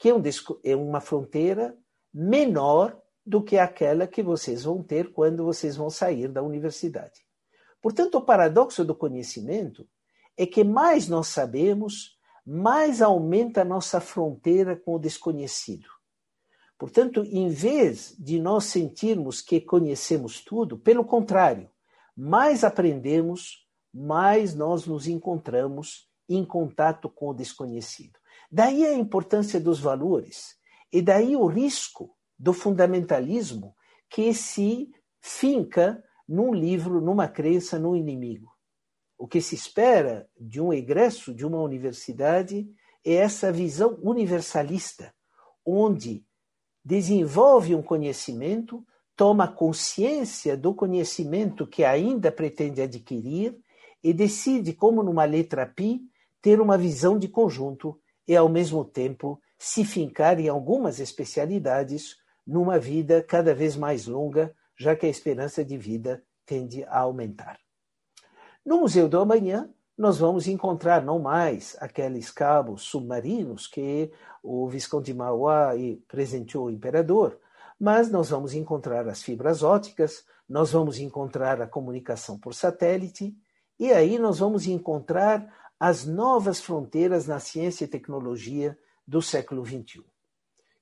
que 0.03 0.09
é, 0.09 0.71
é 0.71 0.75
uma 0.75 0.99
fronteira 0.99 1.77
menor 2.13 3.01
do 3.25 3.41
que 3.41 3.57
aquela 3.57 4.05
que 4.05 4.21
vocês 4.21 4.65
vão 4.65 4.83
ter 4.83 5.13
quando 5.13 5.45
vocês 5.45 5.77
vão 5.77 5.89
sair 5.89 6.27
da 6.27 6.43
universidade. 6.43 7.21
Portanto, 7.81 8.15
o 8.15 8.21
paradoxo 8.21 8.83
do 8.83 8.93
conhecimento 8.93 9.87
é 10.35 10.45
que 10.45 10.61
mais 10.61 11.07
nós 11.07 11.29
sabemos, 11.29 12.17
mais 12.45 13.01
aumenta 13.01 13.61
a 13.61 13.65
nossa 13.65 14.01
fronteira 14.01 14.75
com 14.75 14.95
o 14.95 14.99
desconhecido. 14.99 15.87
Portanto, 16.77 17.23
em 17.23 17.47
vez 17.47 18.13
de 18.19 18.41
nós 18.41 18.65
sentirmos 18.65 19.39
que 19.39 19.61
conhecemos 19.61 20.41
tudo, 20.43 20.77
pelo 20.77 21.05
contrário, 21.05 21.69
mais 22.13 22.65
aprendemos, 22.65 23.65
mais 23.93 24.53
nós 24.53 24.85
nos 24.85 25.07
encontramos 25.07 26.09
em 26.27 26.43
contato 26.43 27.07
com 27.07 27.29
o 27.29 27.33
desconhecido. 27.33 28.19
Daí 28.55 28.85
a 28.85 28.93
importância 28.93 29.59
dos 29.59 29.79
valores 29.79 30.55
e 30.91 31.01
daí 31.01 31.35
o 31.35 31.47
risco 31.47 32.15
do 32.37 32.53
fundamentalismo 32.53 33.75
que 34.07 34.31
se 34.31 34.91
finca 35.19 36.03
num 36.29 36.53
livro, 36.53 37.01
numa 37.01 37.27
crença, 37.27 37.79
num 37.79 37.95
inimigo. 37.95 38.51
O 39.17 39.27
que 39.27 39.41
se 39.41 39.55
espera 39.55 40.29
de 40.39 40.61
um 40.61 40.71
egresso 40.71 41.33
de 41.33 41.43
uma 41.43 41.59
universidade 41.59 42.69
é 43.03 43.15
essa 43.15 43.51
visão 43.51 43.97
universalista, 44.03 45.11
onde 45.65 46.23
desenvolve 46.85 47.73
um 47.73 47.81
conhecimento, 47.81 48.85
toma 49.15 49.47
consciência 49.47 50.55
do 50.55 50.75
conhecimento 50.75 51.65
que 51.65 51.83
ainda 51.83 52.31
pretende 52.31 52.83
adquirir 52.83 53.59
e 54.03 54.13
decide, 54.13 54.73
como 54.73 55.01
numa 55.01 55.25
letra 55.25 55.65
pi, 55.65 56.01
ter 56.39 56.61
uma 56.61 56.77
visão 56.77 57.17
de 57.17 57.27
conjunto 57.27 57.99
e, 58.27 58.35
ao 58.35 58.49
mesmo 58.49 58.83
tempo, 58.85 59.41
se 59.57 59.83
fincar 59.85 60.39
em 60.39 60.49
algumas 60.49 60.99
especialidades 60.99 62.17
numa 62.45 62.77
vida 62.77 63.23
cada 63.23 63.53
vez 63.53 63.75
mais 63.75 64.05
longa, 64.05 64.53
já 64.77 64.95
que 64.95 65.05
a 65.05 65.09
esperança 65.09 65.63
de 65.63 65.77
vida 65.77 66.23
tende 66.45 66.83
a 66.85 66.99
aumentar. 66.99 67.57
No 68.65 68.79
Museu 68.79 69.07
do 69.07 69.19
Amanhã, 69.19 69.69
nós 69.97 70.17
vamos 70.17 70.47
encontrar 70.47 71.03
não 71.03 71.19
mais 71.19 71.77
aqueles 71.79 72.31
cabos 72.31 72.83
submarinos 72.83 73.67
que 73.67 74.11
o 74.41 74.67
Visconde 74.67 75.11
de 75.11 75.13
Mauá 75.13 75.71
presenteou 76.07 76.65
o 76.65 76.71
imperador, 76.71 77.39
mas 77.79 78.09
nós 78.09 78.29
vamos 78.29 78.53
encontrar 78.53 79.07
as 79.07 79.21
fibras 79.21 79.61
óticas, 79.61 80.25
nós 80.49 80.71
vamos 80.71 80.99
encontrar 80.99 81.61
a 81.61 81.67
comunicação 81.67 82.39
por 82.39 82.53
satélite, 82.53 83.35
e 83.79 83.91
aí 83.91 84.17
nós 84.17 84.39
vamos 84.39 84.67
encontrar 84.67 85.47
as 85.85 86.05
novas 86.05 86.61
fronteiras 86.61 87.27
na 87.27 87.39
ciência 87.41 87.83
e 87.83 87.89
tecnologia 87.89 88.79
do 89.05 89.21
século 89.21 89.65
XXI, 89.65 90.01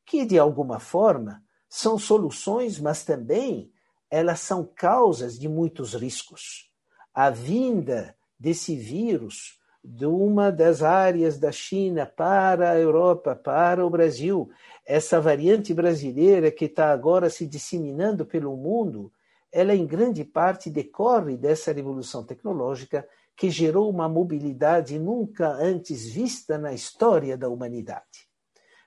que, 0.05 0.23
de 0.25 0.37
alguma 0.37 0.79
forma, 0.79 1.43
são 1.67 1.97
soluções, 1.97 2.79
mas 2.79 3.03
também 3.03 3.71
elas 4.11 4.41
são 4.41 4.63
causas 4.63 5.39
de 5.39 5.49
muitos 5.49 5.95
riscos. 5.95 6.69
A 7.11 7.31
vinda 7.31 8.15
desse 8.39 8.75
vírus 8.75 9.59
de 9.83 10.05
uma 10.05 10.51
das 10.51 10.83
áreas 10.83 11.39
da 11.39 11.51
China 11.51 12.05
para 12.05 12.69
a 12.69 12.79
Europa, 12.79 13.35
para 13.35 13.83
o 13.83 13.89
Brasil, 13.89 14.51
essa 14.85 15.19
variante 15.19 15.73
brasileira 15.73 16.51
que 16.51 16.65
está 16.65 16.93
agora 16.93 17.27
se 17.27 17.47
disseminando 17.47 18.23
pelo 18.23 18.55
mundo, 18.55 19.11
ela 19.51 19.73
em 19.73 19.87
grande 19.87 20.23
parte 20.23 20.69
decorre 20.69 21.35
dessa 21.37 21.73
revolução 21.73 22.23
tecnológica 22.23 23.03
que 23.35 23.49
gerou 23.49 23.89
uma 23.89 24.07
mobilidade 24.07 24.99
nunca 24.99 25.49
antes 25.49 26.05
vista 26.05 26.57
na 26.57 26.73
história 26.73 27.37
da 27.37 27.49
humanidade. 27.49 28.29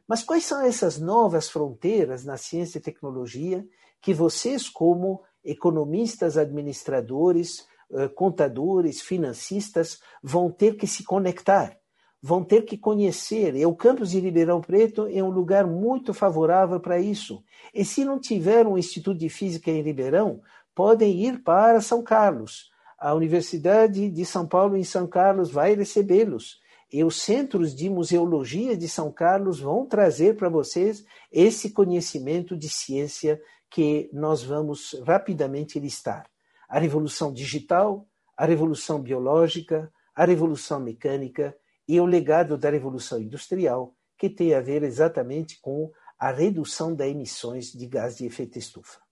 Mas 0.06 0.22
quais 0.22 0.44
são 0.44 0.60
essas 0.60 0.98
novas 0.98 1.48
fronteiras 1.48 2.24
na 2.24 2.36
ciência 2.36 2.78
e 2.78 2.82
tecnologia 2.82 3.66
que 4.00 4.12
vocês, 4.12 4.68
como 4.68 5.22
economistas, 5.42 6.36
administradores, 6.36 7.66
eh, 7.92 8.08
contadores, 8.08 9.00
financistas, 9.00 9.98
vão 10.22 10.50
ter 10.50 10.76
que 10.76 10.86
se 10.86 11.04
conectar, 11.04 11.76
vão 12.20 12.44
ter 12.44 12.62
que 12.62 12.76
conhecer. 12.76 13.56
E 13.56 13.64
o 13.64 13.74
campus 13.74 14.10
de 14.10 14.20
Ribeirão 14.20 14.60
Preto 14.60 15.06
é 15.10 15.22
um 15.22 15.30
lugar 15.30 15.66
muito 15.66 16.12
favorável 16.12 16.80
para 16.80 16.98
isso. 16.98 17.42
E 17.72 17.84
se 17.84 18.04
não 18.04 18.18
tiver 18.18 18.66
um 18.66 18.76
Instituto 18.76 19.18
de 19.18 19.28
Física 19.28 19.70
em 19.70 19.82
Ribeirão, 19.82 20.40
podem 20.74 21.18
ir 21.18 21.42
para 21.42 21.80
São 21.80 22.02
Carlos. 22.02 22.70
A 23.04 23.12
Universidade 23.12 24.08
de 24.08 24.24
São 24.24 24.48
Paulo, 24.48 24.78
em 24.78 24.82
São 24.82 25.06
Carlos, 25.06 25.50
vai 25.50 25.74
recebê-los 25.74 26.58
e 26.90 27.04
os 27.04 27.20
centros 27.20 27.74
de 27.74 27.90
museologia 27.90 28.74
de 28.74 28.88
São 28.88 29.12
Carlos 29.12 29.60
vão 29.60 29.84
trazer 29.84 30.38
para 30.38 30.48
vocês 30.48 31.04
esse 31.30 31.68
conhecimento 31.68 32.56
de 32.56 32.66
ciência 32.66 33.38
que 33.68 34.08
nós 34.10 34.42
vamos 34.42 34.98
rapidamente 35.06 35.78
listar. 35.78 36.24
A 36.66 36.78
revolução 36.78 37.30
digital, 37.30 38.08
a 38.34 38.46
revolução 38.46 39.02
biológica, 39.02 39.92
a 40.16 40.24
revolução 40.24 40.80
mecânica 40.80 41.54
e 41.86 42.00
o 42.00 42.06
legado 42.06 42.56
da 42.56 42.70
revolução 42.70 43.20
industrial, 43.20 43.94
que 44.16 44.30
tem 44.30 44.54
a 44.54 44.62
ver 44.62 44.82
exatamente 44.82 45.60
com 45.60 45.92
a 46.18 46.32
redução 46.32 46.94
das 46.94 47.08
emissões 47.08 47.70
de 47.70 47.86
gás 47.86 48.16
de 48.16 48.24
efeito 48.24 48.58
estufa. 48.58 49.03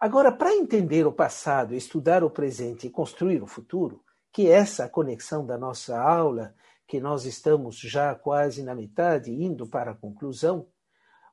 Agora, 0.00 0.30
para 0.30 0.54
entender 0.54 1.04
o 1.08 1.12
passado, 1.12 1.74
estudar 1.74 2.22
o 2.22 2.30
presente 2.30 2.86
e 2.86 2.90
construir 2.90 3.42
o 3.42 3.48
futuro, 3.48 4.04
que 4.32 4.48
essa 4.48 4.88
conexão 4.88 5.44
da 5.44 5.58
nossa 5.58 6.00
aula, 6.00 6.54
que 6.86 7.00
nós 7.00 7.24
estamos 7.24 7.80
já 7.80 8.14
quase 8.14 8.62
na 8.62 8.76
metade, 8.76 9.32
indo 9.32 9.66
para 9.66 9.90
a 9.90 9.96
conclusão, 9.96 10.68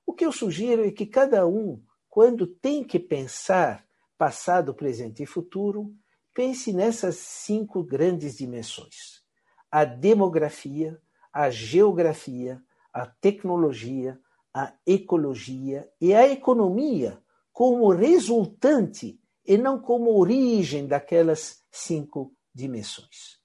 o 0.04 0.14
que 0.14 0.26
eu 0.26 0.32
sugiro 0.32 0.84
é 0.84 0.90
que 0.90 1.06
cada 1.06 1.46
um, 1.46 1.80
quando 2.10 2.48
tem 2.48 2.84
que 2.84 2.98
pensar 2.98 3.86
passado, 4.18 4.74
presente 4.74 5.22
e 5.22 5.28
futuro, 5.28 5.94
pense 6.34 6.74
nessas 6.74 7.18
cinco 7.18 7.84
grandes 7.84 8.36
dimensões: 8.36 9.22
a 9.70 9.86
demografia, 9.86 11.00
a 11.32 11.52
geografia, 11.52 12.60
a 12.92 13.06
tecnologia, 13.06 14.20
a 14.52 14.74
ecologia 14.88 15.88
e 16.02 16.16
a 16.16 16.28
economia 16.28 17.22
como 17.56 17.90
resultante 17.90 19.18
e 19.46 19.58
não 19.58 19.80
como 19.80 20.20
origem 20.20 20.86
daquelas 20.86 21.64
cinco 21.72 22.36
dimensões. 22.54 23.40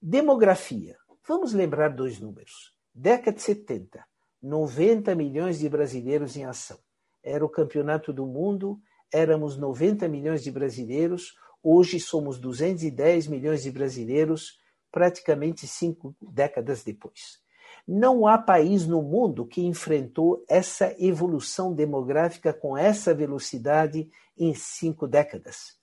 Demografia. 0.00 0.96
Vamos 1.28 1.52
lembrar 1.52 1.90
dois 1.90 2.18
números. 2.18 2.74
Década 2.94 3.36
de 3.36 3.42
70, 3.42 4.02
90 4.40 5.14
milhões 5.14 5.58
de 5.58 5.68
brasileiros 5.68 6.34
em 6.34 6.46
ação. 6.46 6.78
Era 7.22 7.44
o 7.44 7.50
campeonato 7.50 8.10
do 8.10 8.24
mundo, 8.24 8.80
éramos 9.12 9.58
90 9.58 10.08
milhões 10.08 10.42
de 10.42 10.50
brasileiros, 10.50 11.34
hoje 11.62 12.00
somos 12.00 12.38
210 12.38 13.26
milhões 13.26 13.62
de 13.62 13.70
brasileiros, 13.70 14.58
praticamente 14.90 15.66
cinco 15.66 16.16
décadas 16.22 16.82
depois. 16.82 17.38
Não 17.86 18.26
há 18.26 18.36
país 18.36 18.86
no 18.86 19.00
mundo 19.02 19.46
que 19.46 19.64
enfrentou 19.64 20.44
essa 20.48 20.94
evolução 20.98 21.72
demográfica 21.72 22.52
com 22.52 22.76
essa 22.76 23.14
velocidade 23.14 24.08
em 24.36 24.54
cinco 24.54 25.06
décadas 25.06 25.76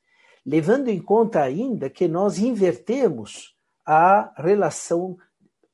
levando 0.46 0.90
em 0.90 1.00
conta 1.00 1.42
ainda 1.42 1.90
que 1.90 2.08
nós 2.08 2.38
invertemos 2.38 3.56
a 3.86 4.34
relação 4.42 5.18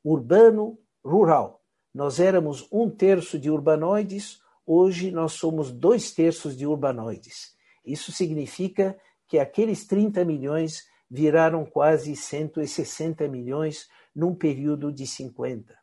urbano-rural. 0.04 1.62
Nós 1.94 2.20
éramos 2.20 2.68
um 2.72 2.90
terço 2.90 3.40
de 3.40 3.50
urbanoides, 3.50 4.40
hoje 4.66 5.12
nós 5.12 5.34
somos 5.34 5.72
dois 5.72 6.12
terços 6.12 6.56
de 6.56 6.66
urbanoides. 6.68 7.56
Isso 7.84 8.12
significa 8.12 8.98
que 9.28 9.40
aqueles 9.40 9.86
30 9.86 10.24
milhões 10.24 10.84
viraram 11.10 11.66
quase 11.66 12.16
160 12.16 13.28
milhões 13.28 13.88
num 14.16 14.36
período 14.36 14.92
de 14.92 15.08
50. 15.08 15.76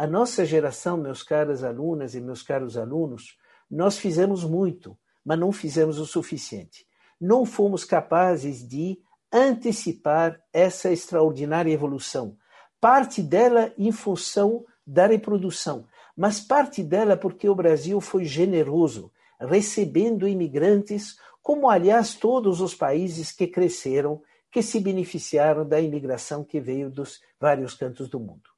A 0.00 0.06
nossa 0.06 0.44
geração, 0.44 0.96
meus 0.96 1.22
caras 1.22 1.62
alunas 1.62 2.14
e 2.14 2.20
meus 2.20 2.42
caros 2.42 2.76
alunos, 2.76 3.36
nós 3.70 3.98
fizemos 3.98 4.44
muito, 4.44 4.96
mas 5.24 5.38
não 5.38 5.52
fizemos 5.52 5.98
o 5.98 6.06
suficiente 6.06 6.88
não 7.20 7.44
fomos 7.44 7.84
capazes 7.84 8.66
de 8.66 8.98
antecipar 9.30 10.40
essa 10.52 10.90
extraordinária 10.90 11.70
evolução. 11.70 12.36
Parte 12.80 13.22
dela 13.22 13.72
em 13.76 13.92
função 13.92 14.64
da 14.86 15.06
reprodução, 15.06 15.86
mas 16.16 16.40
parte 16.40 16.82
dela 16.82 17.16
porque 17.16 17.48
o 17.48 17.54
Brasil 17.54 18.00
foi 18.00 18.24
generoso, 18.24 19.12
recebendo 19.38 20.26
imigrantes, 20.26 21.16
como 21.42 21.68
aliás 21.68 22.14
todos 22.14 22.60
os 22.60 22.74
países 22.74 23.30
que 23.30 23.46
cresceram, 23.46 24.22
que 24.50 24.62
se 24.62 24.80
beneficiaram 24.80 25.68
da 25.68 25.80
imigração 25.80 26.42
que 26.42 26.58
veio 26.58 26.90
dos 26.90 27.20
vários 27.38 27.74
cantos 27.74 28.08
do 28.08 28.18
mundo. 28.18 28.49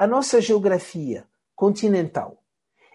A 0.00 0.06
nossa 0.06 0.40
geografia 0.40 1.26
continental, 1.54 2.42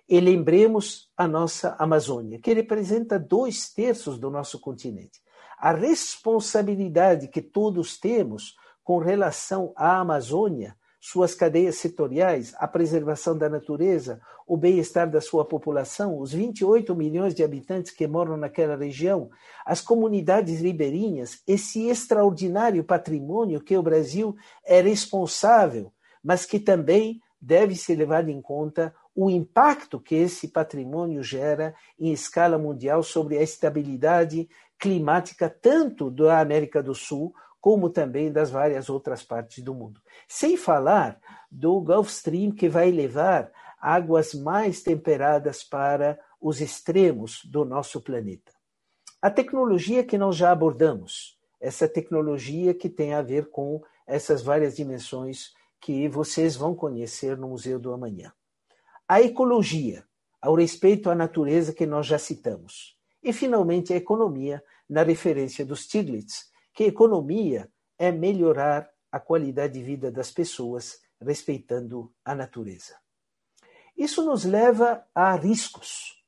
e 0.09 0.19
lembremos 0.19 1.07
a 1.15 1.27
nossa 1.27 1.75
Amazônia, 1.77 2.39
que 2.39 2.51
representa 2.51 3.19
dois 3.19 3.71
terços 3.71 4.17
do 4.17 4.31
nosso 4.31 4.59
continente. 4.59 5.21
A 5.59 5.71
responsabilidade 5.71 7.27
que 7.27 7.43
todos 7.43 7.99
temos 7.99 8.55
com 8.83 8.97
relação 8.97 9.71
à 9.75 9.99
Amazônia, 9.99 10.75
suas 10.99 11.35
cadeias 11.35 11.75
setoriais, 11.75 12.55
a 12.57 12.67
preservação 12.67 13.37
da 13.37 13.47
natureza, 13.47 14.19
o 14.47 14.57
bem-estar 14.57 15.07
da 15.07 15.21
sua 15.21 15.45
população, 15.45 16.19
os 16.19 16.33
28 16.33 16.95
milhões 16.95 17.35
de 17.35 17.43
habitantes 17.43 17.91
que 17.91 18.07
moram 18.07 18.35
naquela 18.35 18.75
região, 18.75 19.29
as 19.63 19.79
comunidades 19.79 20.59
ribeirinhas, 20.59 21.43
esse 21.45 21.87
extraordinário 21.87 22.83
patrimônio 22.83 23.61
que 23.61 23.77
o 23.77 23.83
Brasil 23.83 24.35
é 24.65 24.81
responsável, 24.81 25.91
mas 26.25 26.43
que 26.43 26.59
também 26.59 27.21
deve 27.39 27.75
ser 27.75 27.95
levado 27.95 28.29
em 28.29 28.41
conta 28.41 28.91
o 29.13 29.29
impacto 29.29 29.99
que 29.99 30.15
esse 30.15 30.47
patrimônio 30.47 31.21
gera 31.21 31.75
em 31.99 32.11
escala 32.11 32.57
mundial 32.57 33.03
sobre 33.03 33.37
a 33.37 33.43
estabilidade 33.43 34.49
climática, 34.79 35.47
tanto 35.47 36.09
da 36.09 36.39
América 36.39 36.81
do 36.81 36.95
Sul 36.95 37.31
como 37.61 37.91
também 37.91 38.31
das 38.31 38.49
várias 38.49 38.89
outras 38.89 39.23
partes 39.23 39.63
do 39.63 39.75
mundo. 39.75 40.01
Sem 40.27 40.57
falar 40.57 41.19
do 41.51 41.79
Gulf 41.79 42.09
Stream, 42.09 42.51
que 42.51 42.67
vai 42.67 42.89
levar 42.89 43.51
águas 43.79 44.33
mais 44.33 44.81
temperadas 44.81 45.63
para 45.63 46.19
os 46.41 46.59
extremos 46.59 47.41
do 47.45 47.63
nosso 47.63 48.01
planeta. 48.01 48.51
A 49.21 49.29
tecnologia 49.29 50.03
que 50.03 50.17
nós 50.17 50.35
já 50.35 50.51
abordamos, 50.51 51.39
essa 51.61 51.87
tecnologia 51.87 52.73
que 52.73 52.89
tem 52.89 53.13
a 53.13 53.21
ver 53.21 53.49
com 53.49 53.81
essas 54.07 54.41
várias 54.41 54.75
dimensões 54.75 55.54
que 55.85 56.09
vocês 56.09 56.55
vão 56.55 56.73
conhecer 56.73 57.37
no 57.37 57.49
Museu 57.49 57.77
do 57.77 57.93
Amanhã 57.93 58.33
a 59.07 59.21
ecologia, 59.21 60.03
ao 60.41 60.55
respeito 60.55 61.11
à 61.11 61.13
natureza 61.13 61.71
que 61.71 61.85
nós 61.85 62.07
já 62.07 62.17
citamos. 62.17 62.97
E, 63.21 63.31
finalmente, 63.31 63.93
a 63.93 63.95
economia, 63.95 64.63
na 64.89 65.03
referência 65.03 65.63
dos 65.63 65.83
Stiglitz, 65.83 66.51
que 66.73 66.85
economia 66.85 67.71
é 67.99 68.11
melhorar 68.11 68.89
a 69.11 69.19
qualidade 69.19 69.73
de 69.73 69.83
vida 69.83 70.11
das 70.11 70.31
pessoas 70.31 70.99
respeitando 71.21 72.11
a 72.25 72.33
natureza. 72.33 72.95
Isso 73.95 74.25
nos 74.25 74.43
leva 74.43 75.05
a 75.13 75.35
riscos. 75.35 76.19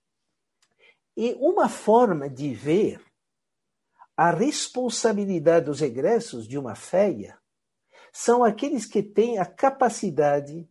E 1.16 1.36
uma 1.40 1.68
forma 1.68 2.30
de 2.30 2.54
ver 2.54 3.04
a 4.16 4.30
responsabilidade 4.30 5.66
dos 5.66 5.82
egressos 5.82 6.48
de 6.48 6.60
uma 6.60 6.76
feia 6.76 7.40
são 8.12 8.44
aqueles 8.44 8.86
que 8.86 9.04
têm 9.04 9.38
a 9.38 9.46
capacidade 9.46 10.68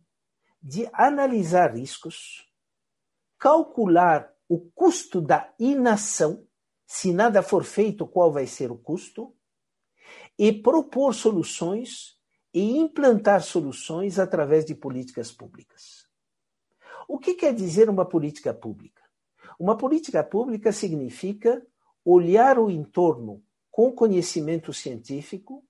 de 0.61 0.89
analisar 0.93 1.75
riscos, 1.75 2.47
calcular 3.37 4.33
o 4.49 4.59
custo 4.59 5.21
da 5.21 5.53
inação, 5.59 6.45
se 6.85 7.11
nada 7.11 7.41
for 7.41 7.63
feito, 7.63 8.07
qual 8.07 8.31
vai 8.31 8.47
ser 8.47 8.71
o 8.71 8.77
custo, 8.77 9.33
e 10.37 10.53
propor 10.53 11.13
soluções 11.13 12.17
e 12.53 12.77
implantar 12.77 13.41
soluções 13.43 14.17
através 14.17 14.65
de 14.65 14.73
políticas 14.73 15.31
públicas. 15.31 16.07
O 17.07 17.19
que 17.19 17.33
quer 17.33 17.53
dizer 17.53 17.89
uma 17.89 18.05
política 18.05 18.53
pública? 18.53 19.03
Uma 19.59 19.77
política 19.77 20.23
pública 20.23 20.71
significa 20.71 21.65
olhar 22.03 22.57
o 22.57 22.69
entorno 22.69 23.43
com 23.69 23.91
conhecimento 23.91 24.73
científico, 24.73 25.66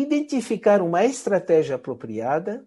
identificar 0.00 0.82
uma 0.82 1.04
estratégia 1.04 1.76
apropriada, 1.76 2.66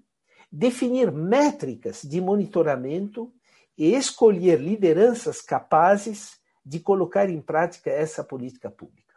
definir 0.52 1.12
métricas 1.12 2.02
de 2.02 2.22
monitoramento 2.22 3.34
e 3.78 3.94
escolher 3.94 4.60
lideranças 4.60 5.42
capazes 5.42 6.38
de 6.66 6.80
colocar 6.80 7.30
em 7.30 7.42
prática 7.42 7.90
essa 7.90 8.24
política 8.24 8.70
pública. 8.70 9.14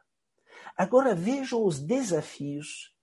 Agora 0.77 1.15
vejam 1.15 1.65
os 1.65 1.79
desafios 1.79 2.95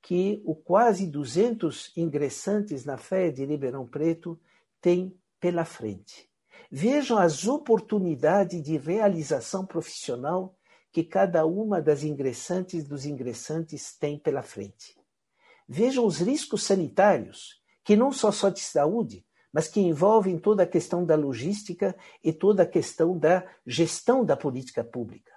que 0.00 0.42
o 0.44 0.54
quase 0.54 1.06
200 1.06 1.92
ingressantes 1.96 2.84
na 2.84 2.96
fé 2.96 3.30
de 3.30 3.44
Ribeirão 3.44 3.86
Preto 3.86 4.38
têm 4.80 5.14
pela 5.40 5.64
frente. 5.64 6.28
Vejam 6.70 7.18
as 7.18 7.46
oportunidades 7.46 8.62
de 8.62 8.76
realização 8.76 9.64
profissional 9.64 10.54
que 10.94 11.02
cada 11.02 11.44
uma 11.44 11.82
das 11.82 12.04
ingressantes 12.04 12.84
dos 12.84 13.04
ingressantes 13.04 13.98
tem 13.98 14.16
pela 14.16 14.44
frente. 14.44 14.96
Vejam 15.68 16.06
os 16.06 16.18
riscos 16.20 16.62
sanitários, 16.62 17.60
que 17.82 17.96
não 17.96 18.12
só 18.12 18.30
só 18.30 18.48
de 18.48 18.60
saúde, 18.60 19.26
mas 19.52 19.66
que 19.66 19.80
envolvem 19.80 20.38
toda 20.38 20.62
a 20.62 20.66
questão 20.66 21.04
da 21.04 21.16
logística 21.16 21.96
e 22.22 22.32
toda 22.32 22.62
a 22.62 22.66
questão 22.66 23.18
da 23.18 23.44
gestão 23.66 24.24
da 24.24 24.36
política 24.36 24.84
pública. 24.84 25.32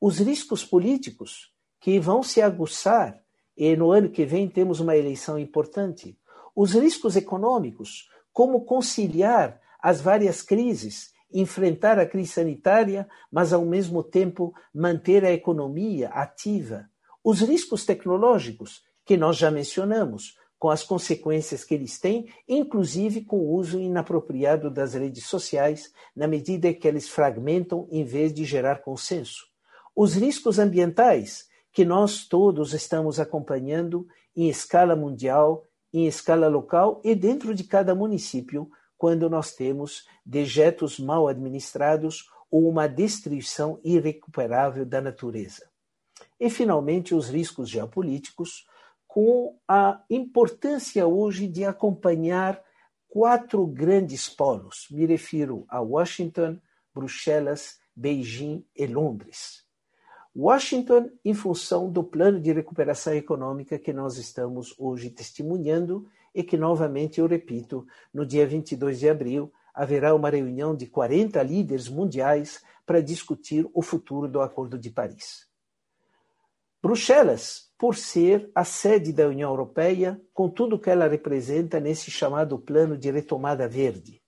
Os 0.00 0.20
riscos 0.20 0.64
políticos, 0.64 1.52
que 1.80 1.98
vão 1.98 2.22
se 2.22 2.40
aguçar, 2.40 3.20
e 3.56 3.74
no 3.74 3.90
ano 3.90 4.10
que 4.10 4.24
vem 4.24 4.48
temos 4.48 4.78
uma 4.78 4.96
eleição 4.96 5.36
importante. 5.36 6.16
Os 6.54 6.74
riscos 6.74 7.16
econômicos, 7.16 8.08
como 8.32 8.64
conciliar 8.64 9.60
as 9.82 10.00
várias 10.00 10.40
crises 10.40 11.10
enfrentar 11.32 11.98
a 11.98 12.06
crise 12.06 12.32
sanitária, 12.32 13.08
mas 13.30 13.52
ao 13.52 13.64
mesmo 13.64 14.02
tempo 14.02 14.52
manter 14.74 15.24
a 15.24 15.32
economia 15.32 16.08
ativa. 16.10 16.88
Os 17.22 17.40
riscos 17.40 17.84
tecnológicos, 17.84 18.82
que 19.04 19.16
nós 19.16 19.36
já 19.36 19.50
mencionamos, 19.50 20.36
com 20.58 20.68
as 20.68 20.82
consequências 20.82 21.64
que 21.64 21.74
eles 21.74 21.98
têm, 21.98 22.28
inclusive 22.46 23.22
com 23.22 23.38
o 23.38 23.54
uso 23.54 23.80
inapropriado 23.80 24.70
das 24.70 24.92
redes 24.92 25.24
sociais, 25.24 25.90
na 26.14 26.28
medida 26.28 26.72
que 26.74 26.86
eles 26.86 27.08
fragmentam 27.08 27.88
em 27.90 28.04
vez 28.04 28.32
de 28.32 28.44
gerar 28.44 28.82
consenso. 28.82 29.46
Os 29.96 30.14
riscos 30.14 30.58
ambientais, 30.58 31.48
que 31.72 31.84
nós 31.84 32.26
todos 32.26 32.74
estamos 32.74 33.18
acompanhando 33.18 34.06
em 34.36 34.48
escala 34.48 34.94
mundial, 34.94 35.64
em 35.92 36.06
escala 36.06 36.46
local 36.46 37.00
e 37.02 37.14
dentro 37.14 37.54
de 37.54 37.64
cada 37.64 37.94
município, 37.94 38.70
quando 39.00 39.30
nós 39.30 39.54
temos 39.54 40.06
dejetos 40.26 40.98
mal 40.98 41.26
administrados 41.26 42.30
ou 42.50 42.68
uma 42.68 42.86
destruição 42.86 43.80
irrecuperável 43.82 44.84
da 44.84 45.00
natureza. 45.00 45.70
E, 46.38 46.50
finalmente, 46.50 47.14
os 47.14 47.30
riscos 47.30 47.70
geopolíticos, 47.70 48.66
com 49.08 49.56
a 49.66 50.02
importância 50.10 51.06
hoje 51.06 51.46
de 51.48 51.64
acompanhar 51.64 52.62
quatro 53.08 53.66
grandes 53.66 54.28
polos. 54.28 54.86
Me 54.90 55.06
refiro 55.06 55.64
a 55.70 55.80
Washington, 55.80 56.58
Bruxelas, 56.94 57.78
Beijing 57.96 58.62
e 58.76 58.86
Londres. 58.86 59.64
Washington, 60.36 61.08
em 61.24 61.32
função 61.32 61.90
do 61.90 62.04
plano 62.04 62.38
de 62.38 62.52
recuperação 62.52 63.14
econômica 63.14 63.78
que 63.78 63.94
nós 63.94 64.18
estamos 64.18 64.74
hoje 64.78 65.08
testemunhando 65.08 66.06
e 66.34 66.42
que, 66.42 66.56
novamente, 66.56 67.20
eu 67.20 67.26
repito, 67.26 67.86
no 68.12 68.24
dia 68.24 68.46
22 68.46 69.00
de 69.00 69.08
abril 69.08 69.52
haverá 69.74 70.14
uma 70.14 70.30
reunião 70.30 70.74
de 70.74 70.86
40 70.86 71.42
líderes 71.42 71.88
mundiais 71.88 72.62
para 72.84 73.00
discutir 73.00 73.68
o 73.72 73.82
futuro 73.82 74.28
do 74.28 74.40
Acordo 74.40 74.78
de 74.78 74.90
Paris. 74.90 75.48
Bruxelas, 76.82 77.70
por 77.78 77.94
ser 77.94 78.50
a 78.54 78.64
sede 78.64 79.12
da 79.12 79.28
União 79.28 79.50
Europeia, 79.50 80.20
com 80.32 80.48
tudo 80.48 80.78
que 80.78 80.90
ela 80.90 81.06
representa 81.06 81.78
nesse 81.78 82.10
chamado 82.10 82.58
Plano 82.58 82.96
de 82.96 83.10
Retomada 83.10 83.68
Verde. 83.68 84.20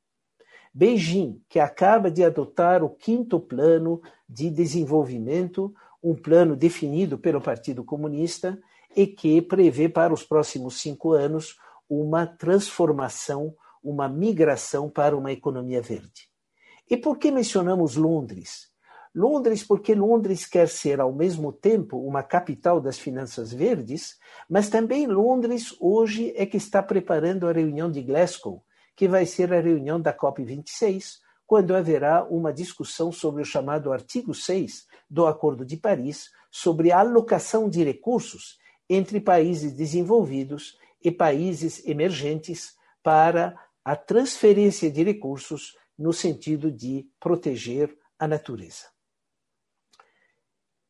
Beijing, 0.72 1.42
que 1.48 1.58
acaba 1.58 2.10
de 2.10 2.24
adotar 2.24 2.82
o 2.82 2.90
quinto 2.90 3.38
plano 3.38 4.00
de 4.28 4.50
desenvolvimento, 4.50 5.74
um 6.02 6.14
plano 6.14 6.56
definido 6.56 7.18
pelo 7.18 7.40
Partido 7.40 7.84
Comunista 7.84 8.58
e 8.96 9.06
que 9.06 9.40
prevê 9.42 9.88
para 9.88 10.12
os 10.12 10.22
próximos 10.22 10.80
cinco 10.80 11.12
anos 11.12 11.58
uma 11.88 12.27
transformação, 12.27 13.55
uma 13.83 14.09
migração 14.09 14.88
para 14.88 15.16
uma 15.16 15.33
economia 15.33 15.83
verde. 15.83 16.29
E 16.90 16.97
por 16.97 17.18
que 17.18 17.31
mencionamos 17.31 17.97
Londres? 17.97 18.71
Londres, 19.14 19.62
porque 19.62 19.95
Londres 19.95 20.47
quer 20.47 20.68
ser 20.68 20.99
ao 20.99 21.12
mesmo 21.12 21.53
tempo 21.53 21.99
uma 21.99 22.23
capital 22.23 22.81
das 22.81 22.99
finanças 22.99 23.53
verdes, 23.53 24.16
mas 24.49 24.71
também 24.71 25.07
Londres 25.07 25.77
hoje 25.79 26.33
é 26.35 26.47
que 26.47 26.57
está 26.57 26.83
preparando 26.83 27.47
a 27.47 27.53
reunião 27.53 27.90
de 27.90 28.03
Glasgow, 28.03 28.64
que 28.97 29.07
vai 29.07 29.27
ser 29.27 29.53
a 29.53 29.61
reunião 29.61 30.01
da 30.01 30.16
COP26, 30.16 31.18
quando 31.47 31.75
haverá 31.75 32.25
uma 32.25 32.53
discussão 32.53 33.12
sobre 33.12 33.42
o 33.42 33.45
chamado 33.45 33.92
artigo 33.92 34.33
6 34.33 34.87
do 35.11 35.27
Acordo 35.27 35.66
de 35.66 35.77
Paris 35.77 36.31
sobre 36.51 36.90
a 36.90 37.01
alocação 37.01 37.68
de 37.68 37.85
recursos 37.85 38.59
entre 38.88 39.21
países 39.21 39.73
desenvolvidos 39.73 40.79
e 41.04 41.10
países 41.10 41.84
emergentes 41.86 42.74
para 43.02 43.54
a 43.84 43.96
transferência 43.96 44.90
de 44.90 45.02
recursos 45.02 45.76
no 45.98 46.12
sentido 46.12 46.70
de 46.70 47.06
proteger 47.18 47.96
a 48.18 48.28
natureza. 48.28 48.92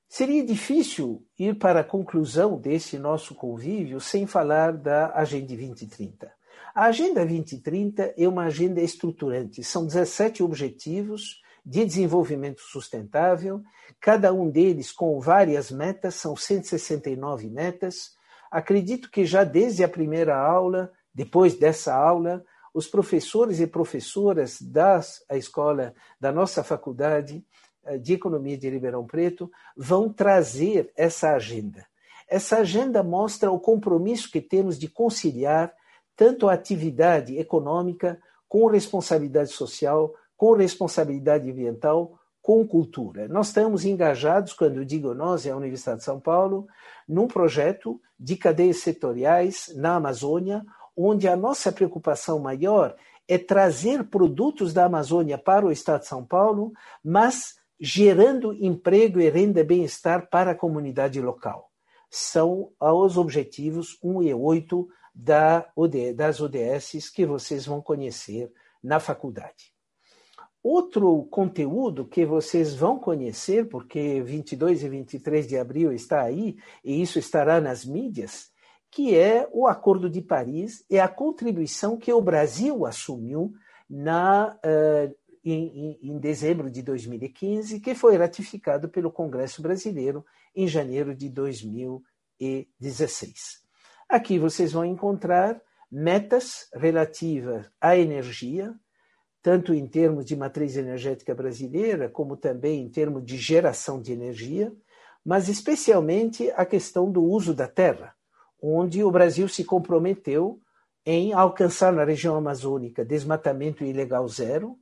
Seria 0.09 0.44
difícil 0.44 1.27
ir 1.38 1.59
para 1.59 1.81
a 1.81 1.85
conclusão 1.85 2.61
desse 2.61 2.98
nosso 2.98 3.35
convívio 3.35 3.98
sem 3.98 4.27
falar 4.27 4.77
da 4.77 5.11
Agenda 5.14 5.57
2030. 5.57 6.31
A 6.75 6.85
Agenda 6.85 7.25
2030 7.25 8.14
é 8.16 8.29
uma 8.29 8.44
agenda 8.44 8.81
estruturante, 8.83 9.64
são 9.64 9.87
17 9.87 10.42
objetivos 10.42 11.40
de 11.64 11.85
desenvolvimento 11.85 12.61
sustentável, 12.61 13.62
cada 14.01 14.33
um 14.33 14.51
deles 14.51 14.92
com 14.92 15.18
várias 15.20 15.70
metas, 15.70 16.16
são 16.16 16.37
169 16.37 17.48
metas, 17.48 18.14
Acredito 18.53 19.11
que 19.11 19.25
já 19.25 19.45
desde 19.45 19.83
a 19.83 19.88
primeira 19.88 20.37
aula, 20.37 20.93
depois 21.15 21.55
dessa 21.55 21.95
aula, 21.95 22.45
os 22.75 22.87
professores 22.87 23.61
e 23.61 23.67
professoras 23.67 24.61
da 24.61 25.01
escola, 25.31 25.95
da 26.21 26.31
nossa 26.31 26.62
faculdade 26.62 27.43
eh, 27.83 27.97
de 27.97 28.12
Economia 28.12 28.59
de 28.59 28.69
Ribeirão 28.69 29.07
Preto, 29.07 29.51
vão 29.75 30.12
trazer 30.12 30.93
essa 30.95 31.33
agenda. 31.33 31.87
Essa 32.29 32.59
agenda 32.59 33.03
mostra 33.03 33.51
o 33.51 33.59
compromisso 33.59 34.31
que 34.31 34.43
temos 34.43 34.79
de 34.79 34.87
conciliar 34.87 35.73
tanto 36.15 36.47
a 36.47 36.53
atividade 36.53 37.38
econômica 37.38 38.21
com 38.47 38.67
responsabilidade 38.67 39.51
social, 39.51 40.15
com 40.37 40.53
responsabilidade 40.53 41.51
ambiental, 41.51 42.19
com 42.43 42.67
cultura. 42.67 43.29
Nós 43.29 43.47
estamos 43.49 43.85
engajados, 43.85 44.53
quando 44.53 44.79
eu 44.79 44.85
digo 44.85 45.15
nós, 45.15 45.47
é 45.47 45.53
a 45.53 45.57
Universidade 45.57 45.99
de 45.99 46.05
São 46.05 46.19
Paulo, 46.19 46.67
num 47.09 47.29
projeto 47.29 48.01
de 48.19 48.37
cadeias 48.37 48.79
setoriais 48.79 49.73
na 49.77 49.95
Amazônia, 49.95 50.65
onde 50.97 51.29
a 51.29 51.37
nossa 51.37 51.71
preocupação 51.71 52.41
maior 52.41 52.97
é 53.29 53.39
trazer 53.39 54.05
produtos 54.05 54.75
da 54.75 54.85
Amazônia 54.87 55.39
para 55.39 55.65
o 55.65 55.71
Estado 55.71 56.01
de 56.01 56.09
São 56.09 56.25
Paulo, 56.25 56.73
mas 57.03 57.55
gerando 57.81 58.53
emprego 58.53 59.21
e 59.21 59.31
renda 59.31 59.61
e 59.61 59.65
bem-estar 59.65 60.29
para 60.29 60.51
a 60.51 60.57
comunidade 60.57 61.21
local. 61.21 61.71
São 62.11 62.71
os 62.79 63.17
objetivos 63.17 63.99
1 64.03 64.23
e 64.25 64.35
8 64.35 64.89
das 65.15 66.41
ODS 66.41 67.09
que 67.15 67.25
vocês 67.25 67.65
vão 67.65 67.81
conhecer 67.81 68.53
na 68.83 69.01
faculdade. 69.01 69.72
Outro 70.62 71.25
conteúdo 71.25 72.07
que 72.07 72.25
vocês 72.25 72.75
vão 72.75 72.98
conhecer, 72.98 73.68
porque 73.68 74.22
22 74.22 74.85
e 74.85 74.88
23 74.88 75.48
de 75.48 75.59
abril 75.59 75.92
está 75.92 76.22
aí, 76.22 76.57
e 76.85 77.03
isso 77.03 77.18
estará 77.18 77.61
nas 77.61 77.85
mídias, 77.85 78.53
que 78.88 79.16
é 79.16 79.48
o 79.53 79.66
Acordo 79.66 80.09
de 80.09 80.20
Paris 80.20 80.85
e 80.88 81.01
a 81.01 81.09
contribuição 81.09 81.96
que 81.96 82.12
o 82.12 82.20
Brasil 82.20 82.87
assumiu 82.87 83.53
na, 83.90 84.57
uh, 84.64 85.12
em, 85.44 85.98
em 86.01 86.16
dezembro 86.18 86.70
de 86.70 86.81
2015, 86.83 87.81
que 87.81 87.94
foi 87.94 88.16
ratificado 88.16 88.88
pelo 88.88 89.11
Congresso 89.11 89.61
Brasileiro 89.62 90.25
em 90.55 90.68
janeiro 90.68 91.14
de 91.14 91.29
2016. 91.29 93.61
Aqui 94.09 94.38
vocês 94.38 94.72
vão 94.72 94.85
encontrar 94.85 95.61
metas 95.90 96.68
relativas 96.75 97.70
à 97.81 97.96
energia, 97.96 98.75
tanto 99.43 99.75
em 99.75 99.87
termos 99.87 100.25
de 100.25 100.37
matriz 100.37 100.77
energética 100.77 101.35
brasileira, 101.35 102.09
como 102.09 102.37
também 102.37 102.83
em 102.83 102.89
termos 102.89 103.25
de 103.25 103.37
geração 103.37 104.01
de 104.01 104.13
energia, 104.13 104.73
mas 105.25 105.49
especialmente 105.49 106.51
a 106.53 106.65
questão 106.65 107.11
do 107.11 107.23
uso 107.23 107.53
da 107.53 107.67
terra, 107.67 108.15
onde 108.63 109.03
o 109.03 109.11
Brasil 109.11 109.49
se 109.49 109.65
comprometeu 109.65 110.61
em 111.05 111.33
alcançar 111.33 111.93
na 111.93 112.05
região 112.05 112.37
amazônica 112.37 113.05
desmatamento 113.05 113.85
ilegal 113.85 114.29
zero, 114.29 114.79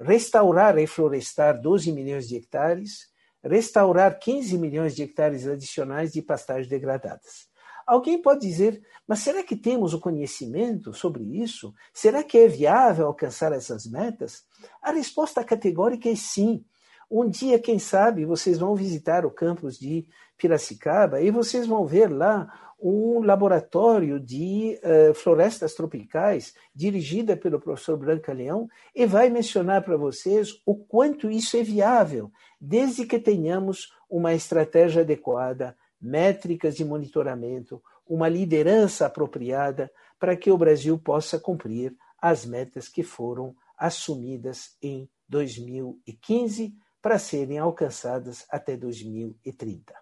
restaurar 0.00 0.76
e 0.78 0.80
reflorestar 0.80 1.60
12 1.60 1.92
milhões 1.92 2.26
de 2.26 2.36
hectares, 2.36 3.08
restaurar 3.44 4.18
15 4.18 4.56
milhões 4.56 4.94
de 4.94 5.02
hectares 5.02 5.46
adicionais 5.46 6.12
de 6.12 6.22
pastagens 6.22 6.68
degradadas. 6.68 7.51
Alguém 7.86 8.20
pode 8.20 8.46
dizer, 8.46 8.82
mas 9.06 9.20
será 9.20 9.42
que 9.42 9.56
temos 9.56 9.94
o 9.94 10.00
conhecimento 10.00 10.92
sobre 10.92 11.22
isso? 11.22 11.74
Será 11.92 12.22
que 12.22 12.38
é 12.38 12.48
viável 12.48 13.06
alcançar 13.06 13.52
essas 13.52 13.86
metas? 13.86 14.44
A 14.80 14.92
resposta 14.92 15.44
categórica 15.44 16.08
é 16.08 16.16
sim. 16.16 16.64
Um 17.10 17.28
dia, 17.28 17.58
quem 17.58 17.78
sabe, 17.78 18.24
vocês 18.24 18.58
vão 18.58 18.74
visitar 18.74 19.26
o 19.26 19.30
campus 19.30 19.78
de 19.78 20.06
Piracicaba 20.38 21.20
e 21.20 21.30
vocês 21.30 21.66
vão 21.66 21.86
ver 21.86 22.10
lá 22.10 22.50
um 22.82 23.22
laboratório 23.22 24.18
de 24.18 24.80
uh, 24.82 25.14
florestas 25.14 25.72
tropicais 25.74 26.52
dirigida 26.74 27.36
pelo 27.36 27.60
professor 27.60 27.96
Branca 27.96 28.32
Leão 28.32 28.68
e 28.94 29.06
vai 29.06 29.30
mencionar 29.30 29.84
para 29.84 29.96
vocês 29.96 30.60
o 30.66 30.74
quanto 30.74 31.30
isso 31.30 31.56
é 31.56 31.62
viável, 31.62 32.32
desde 32.60 33.06
que 33.06 33.20
tenhamos 33.20 33.92
uma 34.10 34.34
estratégia 34.34 35.02
adequada, 35.02 35.76
métricas 36.02 36.74
de 36.74 36.84
monitoramento, 36.84 37.80
uma 38.06 38.28
liderança 38.28 39.06
apropriada 39.06 39.90
para 40.18 40.36
que 40.36 40.50
o 40.50 40.58
Brasil 40.58 40.98
possa 40.98 41.38
cumprir 41.38 41.96
as 42.20 42.44
metas 42.44 42.88
que 42.88 43.02
foram 43.02 43.54
assumidas 43.78 44.76
em 44.82 45.08
2015 45.28 46.74
para 47.00 47.18
serem 47.18 47.58
alcançadas 47.58 48.44
até 48.50 48.76
2030. 48.76 49.94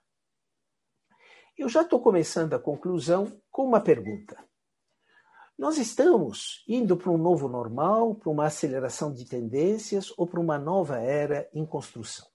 Eu 1.57 1.69
já 1.69 1.83
estou 1.83 2.01
começando 2.01 2.55
a 2.55 2.59
conclusão 2.59 3.31
com 3.51 3.65
uma 3.65 3.81
pergunta. 3.81 4.37
Nós 5.59 5.77
estamos 5.77 6.65
indo 6.67 6.97
para 6.97 7.11
um 7.11 7.19
novo 7.19 7.47
normal, 7.47 8.15
para 8.15 8.31
uma 8.31 8.47
aceleração 8.47 9.13
de 9.13 9.27
tendências 9.27 10.11
ou 10.17 10.27
para 10.27 10.41
uma 10.41 10.59
nova 10.59 10.99
era 10.99 11.51
em 11.53 11.67
construção? 11.67 12.30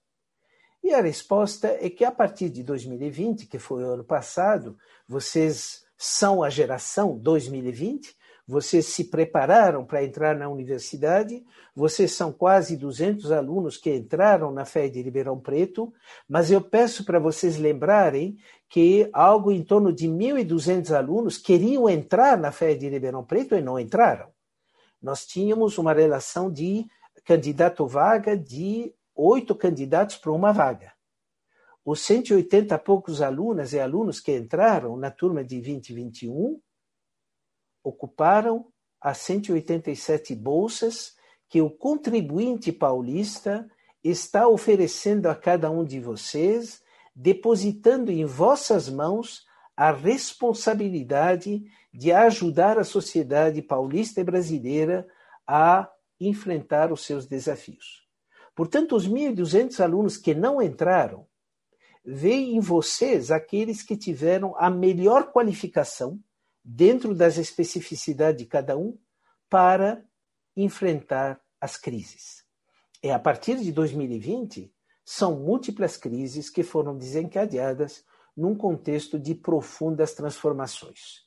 E 0.86 0.94
a 0.94 1.00
resposta 1.00 1.76
é 1.80 1.90
que 1.90 2.04
a 2.04 2.12
partir 2.12 2.48
de 2.48 2.62
2020, 2.62 3.46
que 3.46 3.58
foi 3.58 3.82
o 3.82 3.94
ano 3.94 4.04
passado, 4.04 4.78
vocês 5.08 5.84
são 5.98 6.44
a 6.44 6.48
geração 6.48 7.18
2020, 7.18 8.16
vocês 8.46 8.86
se 8.86 9.02
prepararam 9.02 9.84
para 9.84 10.04
entrar 10.04 10.36
na 10.36 10.48
universidade, 10.48 11.44
vocês 11.74 12.12
são 12.12 12.32
quase 12.32 12.76
200 12.76 13.32
alunos 13.32 13.76
que 13.76 13.92
entraram 13.92 14.52
na 14.52 14.64
FED 14.64 14.92
de 14.92 15.02
Ribeirão 15.02 15.40
Preto, 15.40 15.92
mas 16.28 16.52
eu 16.52 16.60
peço 16.60 17.04
para 17.04 17.18
vocês 17.18 17.56
lembrarem 17.56 18.36
que 18.68 19.10
algo 19.12 19.50
em 19.50 19.64
torno 19.64 19.92
de 19.92 20.06
1.200 20.06 20.96
alunos 20.96 21.36
queriam 21.36 21.88
entrar 21.88 22.38
na 22.38 22.52
FED 22.52 22.78
de 22.78 22.90
Ribeirão 22.90 23.24
Preto 23.24 23.56
e 23.56 23.60
não 23.60 23.76
entraram. 23.76 24.28
Nós 25.02 25.26
tínhamos 25.26 25.78
uma 25.78 25.92
relação 25.92 26.48
de 26.48 26.86
candidato-vaga 27.24 28.36
de 28.36 28.94
oito 29.16 29.54
candidatos 29.54 30.16
para 30.16 30.32
uma 30.32 30.52
vaga. 30.52 30.92
Os 31.84 32.00
180 32.00 32.78
poucos 32.80 33.22
alunas 33.22 33.72
e 33.72 33.80
alunos 33.80 34.20
que 34.20 34.36
entraram 34.36 34.96
na 34.96 35.10
turma 35.10 35.42
de 35.42 35.60
2021 35.60 36.60
ocuparam 37.82 38.66
as 39.00 39.18
187 39.18 40.34
bolsas 40.34 41.14
que 41.48 41.62
o 41.62 41.70
contribuinte 41.70 42.72
paulista 42.72 43.68
está 44.02 44.48
oferecendo 44.48 45.28
a 45.28 45.34
cada 45.34 45.70
um 45.70 45.84
de 45.84 46.00
vocês, 46.00 46.82
depositando 47.14 48.10
em 48.10 48.24
vossas 48.24 48.88
mãos 48.88 49.46
a 49.76 49.92
responsabilidade 49.92 51.64
de 51.92 52.12
ajudar 52.12 52.78
a 52.78 52.84
sociedade 52.84 53.62
paulista 53.62 54.20
e 54.20 54.24
brasileira 54.24 55.06
a 55.46 55.88
enfrentar 56.18 56.92
os 56.92 57.04
seus 57.04 57.26
desafios. 57.26 58.05
Portanto, 58.56 58.96
os 58.96 59.06
1.200 59.06 59.78
alunos 59.84 60.16
que 60.16 60.34
não 60.34 60.62
entraram, 60.62 61.26
veem 62.02 62.56
em 62.56 62.60
vocês 62.60 63.30
aqueles 63.30 63.82
que 63.82 63.96
tiveram 63.96 64.54
a 64.56 64.70
melhor 64.70 65.30
qualificação 65.30 66.18
dentro 66.64 67.14
das 67.14 67.36
especificidades 67.36 68.42
de 68.42 68.48
cada 68.48 68.76
um, 68.76 68.98
para 69.48 70.02
enfrentar 70.56 71.40
as 71.60 71.76
crises. 71.76 72.44
E 73.02 73.10
a 73.10 73.18
partir 73.18 73.58
de 73.58 73.70
2020, 73.70 74.72
são 75.04 75.36
múltiplas 75.36 75.96
crises 75.96 76.48
que 76.48 76.62
foram 76.62 76.96
desencadeadas 76.96 78.04
num 78.36 78.54
contexto 78.56 79.18
de 79.18 79.34
profundas 79.34 80.14
transformações. 80.14 81.26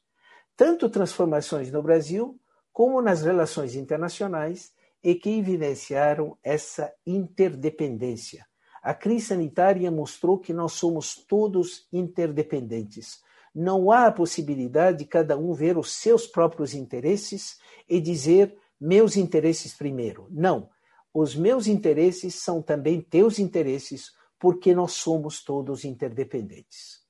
Tanto 0.57 0.89
transformações 0.89 1.71
no 1.71 1.81
Brasil, 1.81 2.39
como 2.73 3.01
nas 3.01 3.21
relações 3.21 3.75
internacionais, 3.75 4.73
e 5.03 5.15
que 5.15 5.29
evidenciaram 5.29 6.37
essa 6.43 6.93
interdependência. 7.05 8.45
A 8.81 8.93
crise 8.93 9.27
sanitária 9.27 9.89
mostrou 9.91 10.37
que 10.37 10.53
nós 10.53 10.73
somos 10.73 11.15
todos 11.15 11.87
interdependentes 11.91 13.21
não 13.53 13.91
há 13.91 14.07
a 14.07 14.11
possibilidade 14.11 14.99
de 14.99 15.05
cada 15.05 15.37
um 15.37 15.53
ver 15.53 15.77
os 15.77 15.93
seus 15.93 16.27
próprios 16.27 16.73
interesses 16.73 17.59
e 17.87 17.99
dizer 17.99 18.55
meus 18.79 19.17
interesses 19.17 19.73
primeiro. 19.73 20.27
Não. 20.29 20.69
Os 21.13 21.35
meus 21.35 21.67
interesses 21.67 22.35
são 22.35 22.61
também 22.61 23.01
teus 23.01 23.39
interesses, 23.39 24.11
porque 24.39 24.73
nós 24.73 24.93
somos 24.93 25.43
todos 25.43 25.83
interdependentes. 25.83 27.01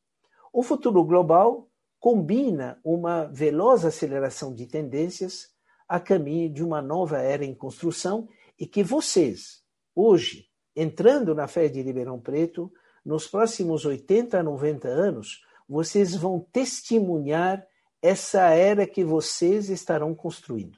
O 0.51 0.63
futuro 0.63 1.03
global 1.03 1.67
combina 1.99 2.79
uma 2.83 3.25
veloz 3.25 3.83
aceleração 3.83 4.53
de 4.53 4.65
tendências 4.65 5.49
a 5.89 5.99
caminho 5.99 6.53
de 6.53 6.63
uma 6.63 6.83
nova 6.83 7.17
era 7.17 7.43
em 7.43 7.55
construção 7.55 8.29
e 8.59 8.67
que 8.67 8.83
vocês, 8.83 9.63
hoje, 9.95 10.47
entrando 10.75 11.33
na 11.33 11.47
fé 11.47 11.67
de 11.67 11.81
Ribeirão 11.81 12.19
Preto, 12.19 12.71
nos 13.03 13.27
próximos 13.27 13.85
80 13.85 14.39
a 14.39 14.43
90 14.43 14.87
anos, 14.87 15.41
vocês 15.67 16.15
vão 16.15 16.47
testemunhar 16.51 17.65
essa 18.01 18.49
era 18.51 18.85
que 18.85 19.03
vocês 19.03 19.69
estarão 19.69 20.13
construindo. 20.13 20.77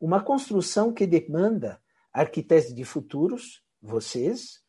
Uma 0.00 0.22
construção 0.22 0.92
que 0.92 1.06
demanda 1.06 1.82
arquitetos 2.12 2.72
de 2.74 2.84
futuros, 2.84 3.62
vocês, 3.82 4.62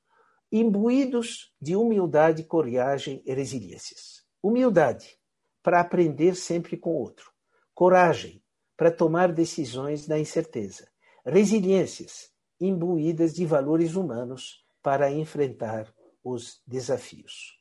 imbuídos 0.51 1.53
de 1.61 1.75
humildade, 1.75 2.43
coragem 2.43 3.21
e 3.25 3.33
resiliências. 3.33 4.25
Humildade 4.41 5.17
para 5.61 5.79
aprender 5.79 6.35
sempre 6.35 6.75
com 6.75 6.91
o 6.91 6.99
outro. 6.99 7.31
Coragem 7.73 8.41
para 8.77 8.91
tomar 8.91 9.33
decisões 9.33 10.07
na 10.07 10.19
incerteza. 10.19 10.87
Resiliências 11.25 12.31
imbuídas 12.61 13.33
de 13.33 13.45
valores 13.45 13.95
humanos 13.95 14.63
para 14.81 15.11
enfrentar 15.11 15.93
os 16.23 16.61
desafios. 16.65 17.59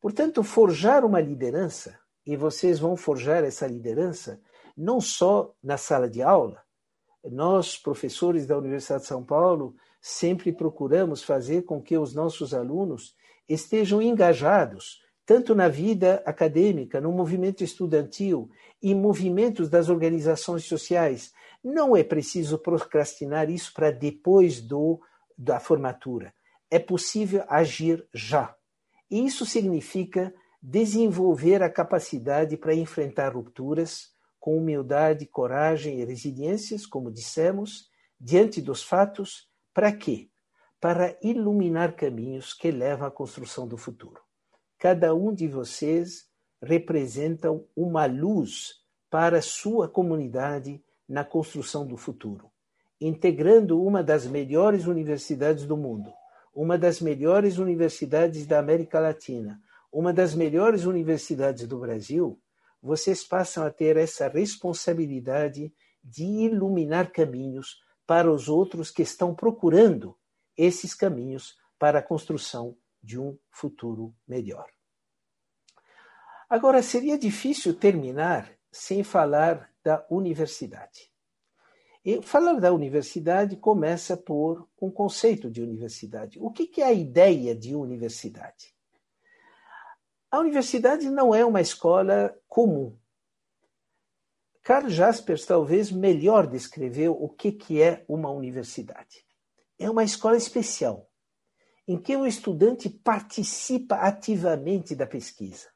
Portanto, 0.00 0.42
forjar 0.42 1.04
uma 1.04 1.20
liderança, 1.20 1.98
e 2.24 2.36
vocês 2.36 2.78
vão 2.78 2.96
forjar 2.96 3.44
essa 3.44 3.66
liderança 3.66 4.40
não 4.76 5.00
só 5.00 5.54
na 5.62 5.76
sala 5.76 6.08
de 6.08 6.22
aula, 6.22 6.62
nós, 7.24 7.76
professores 7.76 8.46
da 8.46 8.56
Universidade 8.56 9.02
de 9.02 9.08
São 9.08 9.24
Paulo, 9.24 9.74
sempre 10.00 10.52
procuramos 10.52 11.22
fazer 11.22 11.62
com 11.62 11.82
que 11.82 11.98
os 11.98 12.14
nossos 12.14 12.54
alunos 12.54 13.16
estejam 13.48 14.00
engajados 14.00 15.00
tanto 15.26 15.56
na 15.56 15.68
vida 15.68 16.22
acadêmica, 16.24 17.00
no 17.00 17.10
movimento 17.10 17.64
estudantil, 17.64 18.48
em 18.80 18.94
movimentos 18.94 19.68
das 19.68 19.88
organizações 19.88 20.64
sociais. 20.64 21.32
Não 21.62 21.96
é 21.96 22.04
preciso 22.04 22.56
procrastinar 22.56 23.50
isso 23.50 23.74
para 23.74 23.90
depois 23.90 24.60
do, 24.60 25.00
da 25.36 25.58
formatura. 25.58 26.32
É 26.70 26.78
possível 26.78 27.44
agir 27.48 28.06
já. 28.14 28.54
Isso 29.10 29.44
significa 29.44 30.32
desenvolver 30.62 31.60
a 31.62 31.70
capacidade 31.70 32.56
para 32.56 32.74
enfrentar 32.74 33.34
rupturas 33.34 34.14
com 34.38 34.56
humildade, 34.56 35.26
coragem 35.26 36.00
e 36.00 36.04
resiliências, 36.04 36.86
como 36.86 37.10
dissemos, 37.10 37.90
diante 38.20 38.62
dos 38.62 38.80
fatos, 38.80 39.48
para 39.74 39.92
quê? 39.92 40.28
Para 40.80 41.18
iluminar 41.20 41.96
caminhos 41.96 42.52
que 42.52 42.70
levam 42.70 43.08
à 43.08 43.10
construção 43.10 43.66
do 43.66 43.76
futuro. 43.76 44.20
Cada 44.78 45.14
um 45.14 45.32
de 45.32 45.48
vocês 45.48 46.26
representa 46.62 47.48
uma 47.74 48.06
luz 48.06 48.74
para 49.10 49.40
sua 49.40 49.88
comunidade 49.88 50.82
na 51.08 51.24
construção 51.24 51.86
do 51.86 51.96
futuro, 51.96 52.50
integrando 53.00 53.82
uma 53.82 54.02
das 54.02 54.26
melhores 54.26 54.86
universidades 54.86 55.64
do 55.64 55.76
mundo 55.76 56.12
uma 56.56 56.78
das 56.78 57.02
melhores 57.02 57.58
universidades 57.58 58.46
da 58.46 58.58
América 58.58 58.98
Latina, 58.98 59.60
uma 59.92 60.10
das 60.10 60.34
melhores 60.34 60.86
universidades 60.86 61.68
do 61.68 61.78
Brasil, 61.78 62.40
vocês 62.82 63.22
passam 63.22 63.62
a 63.66 63.70
ter 63.70 63.98
essa 63.98 64.26
responsabilidade 64.26 65.70
de 66.02 66.24
iluminar 66.24 67.12
caminhos 67.12 67.78
para 68.06 68.32
os 68.32 68.48
outros 68.48 68.90
que 68.90 69.02
estão 69.02 69.34
procurando 69.34 70.16
esses 70.56 70.94
caminhos 70.94 71.58
para 71.78 71.98
a 71.98 72.02
construção 72.02 72.74
de 73.06 73.18
um 73.18 73.38
futuro 73.50 74.12
melhor. 74.26 74.66
Agora, 76.50 76.82
seria 76.82 77.16
difícil 77.16 77.72
terminar 77.72 78.52
sem 78.70 79.04
falar 79.04 79.72
da 79.82 80.04
universidade. 80.10 81.12
E 82.04 82.20
falar 82.20 82.60
da 82.60 82.72
universidade 82.72 83.56
começa 83.56 84.16
por 84.16 84.68
um 84.80 84.90
conceito 84.90 85.50
de 85.50 85.62
universidade. 85.62 86.38
O 86.40 86.50
que 86.50 86.80
é 86.80 86.84
a 86.84 86.92
ideia 86.92 87.54
de 87.54 87.74
universidade? 87.74 88.74
A 90.30 90.40
universidade 90.40 91.08
não 91.08 91.34
é 91.34 91.44
uma 91.44 91.60
escola 91.60 92.36
comum. 92.48 92.96
Karl 94.62 94.88
Jaspers 94.88 95.46
talvez 95.46 95.92
melhor 95.92 96.48
descreveu 96.48 97.12
o 97.12 97.28
que 97.28 97.80
é 97.80 98.04
uma 98.08 98.30
universidade. 98.30 99.24
É 99.78 99.88
uma 99.88 100.02
escola 100.02 100.36
especial, 100.36 101.08
em 101.86 101.96
que 101.96 102.16
o 102.16 102.26
estudante 102.26 102.88
participa 102.88 103.96
ativamente 103.96 104.94
da 104.94 105.06
pesquisa, 105.06 105.68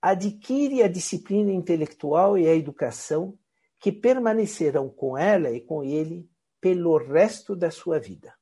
adquire 0.00 0.82
a 0.82 0.88
disciplina 0.88 1.52
intelectual 1.52 2.38
e 2.38 2.46
a 2.46 2.54
educação 2.54 3.36
que 3.80 3.90
permanecerão 3.90 4.88
com 4.88 5.16
ela 5.16 5.50
e 5.50 5.60
com 5.60 5.82
ele 5.82 6.28
pelo 6.60 6.96
resto 6.96 7.54
da 7.54 7.70
sua 7.70 7.98
vida. 7.98 8.34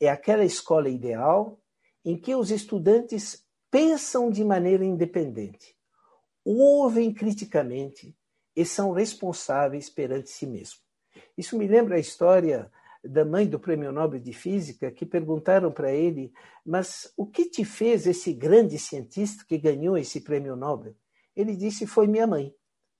É 0.00 0.08
aquela 0.08 0.44
escola 0.44 0.88
ideal 0.88 1.60
em 2.04 2.16
que 2.16 2.34
os 2.34 2.50
estudantes 2.50 3.44
pensam 3.70 4.30
de 4.30 4.44
maneira 4.44 4.84
independente, 4.84 5.76
ouvem 6.44 7.12
criticamente 7.12 8.16
e 8.56 8.64
são 8.64 8.92
responsáveis 8.92 9.90
perante 9.90 10.30
si 10.30 10.46
mesmo. 10.46 10.80
Isso 11.36 11.56
me 11.58 11.66
lembra 11.66 11.96
a 11.96 12.00
história 12.00 12.70
da 13.04 13.24
mãe 13.24 13.46
do 13.46 13.60
Prêmio 13.60 13.92
Nobel 13.92 14.20
de 14.20 14.32
Física 14.32 14.90
que 14.90 15.06
perguntaram 15.06 15.70
para 15.72 15.92
ele: 15.92 16.32
"Mas 16.64 17.12
o 17.16 17.26
que 17.26 17.48
te 17.48 17.64
fez 17.64 18.06
esse 18.06 18.32
grande 18.32 18.78
cientista 18.78 19.44
que 19.46 19.58
ganhou 19.58 19.96
esse 19.96 20.20
Prêmio 20.20 20.56
Nobel?" 20.56 20.94
Ele 21.36 21.56
disse: 21.56 21.86
"Foi 21.86 22.06
minha 22.06 22.26
mãe." 22.26 22.54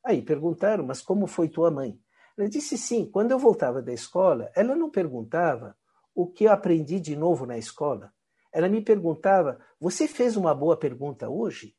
Aí 0.04 0.22
perguntaram, 0.22 0.86
mas 0.86 1.02
como 1.02 1.26
foi 1.26 1.48
tua 1.48 1.70
mãe? 1.70 2.00
Ela 2.36 2.48
disse 2.48 2.78
sim, 2.78 3.04
quando 3.10 3.32
eu 3.32 3.38
voltava 3.38 3.82
da 3.82 3.92
escola, 3.92 4.50
ela 4.54 4.76
não 4.76 4.88
perguntava 4.88 5.76
o 6.14 6.26
que 6.26 6.44
eu 6.44 6.52
aprendi 6.52 7.00
de 7.00 7.16
novo 7.16 7.44
na 7.44 7.58
escola. 7.58 8.12
Ela 8.52 8.68
me 8.68 8.80
perguntava: 8.80 9.60
Você 9.80 10.08
fez 10.08 10.36
uma 10.36 10.54
boa 10.54 10.76
pergunta 10.76 11.28
hoje? 11.28 11.76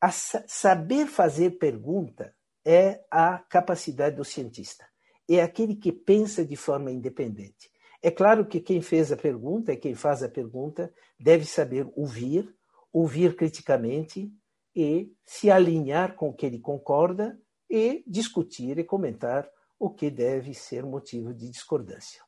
A 0.00 0.10
saber 0.10 1.06
fazer 1.06 1.58
pergunta 1.58 2.34
é 2.64 3.04
a 3.10 3.38
capacidade 3.38 4.16
do 4.16 4.24
cientista. 4.24 4.86
É 5.28 5.42
aquele 5.42 5.74
que 5.74 5.92
pensa 5.92 6.44
de 6.44 6.56
forma 6.56 6.90
independente. 6.90 7.70
É 8.02 8.10
claro 8.10 8.46
que 8.46 8.60
quem 8.60 8.82
fez 8.82 9.10
a 9.10 9.16
pergunta 9.16 9.72
e 9.72 9.76
quem 9.76 9.94
faz 9.94 10.22
a 10.22 10.28
pergunta 10.28 10.92
deve 11.18 11.46
saber 11.46 11.90
ouvir, 11.96 12.54
ouvir 12.92 13.34
criticamente, 13.34 14.30
e 14.76 15.12
se 15.24 15.50
alinhar 15.50 16.16
com 16.16 16.28
o 16.28 16.34
que 16.34 16.44
ele 16.44 16.58
concorda 16.58 17.40
e 17.70 18.02
discutir 18.06 18.78
e 18.78 18.84
comentar 18.84 19.48
o 19.78 19.88
que 19.88 20.10
deve 20.10 20.52
ser 20.52 20.84
motivo 20.84 21.32
de 21.32 21.48
discordância. 21.48 22.22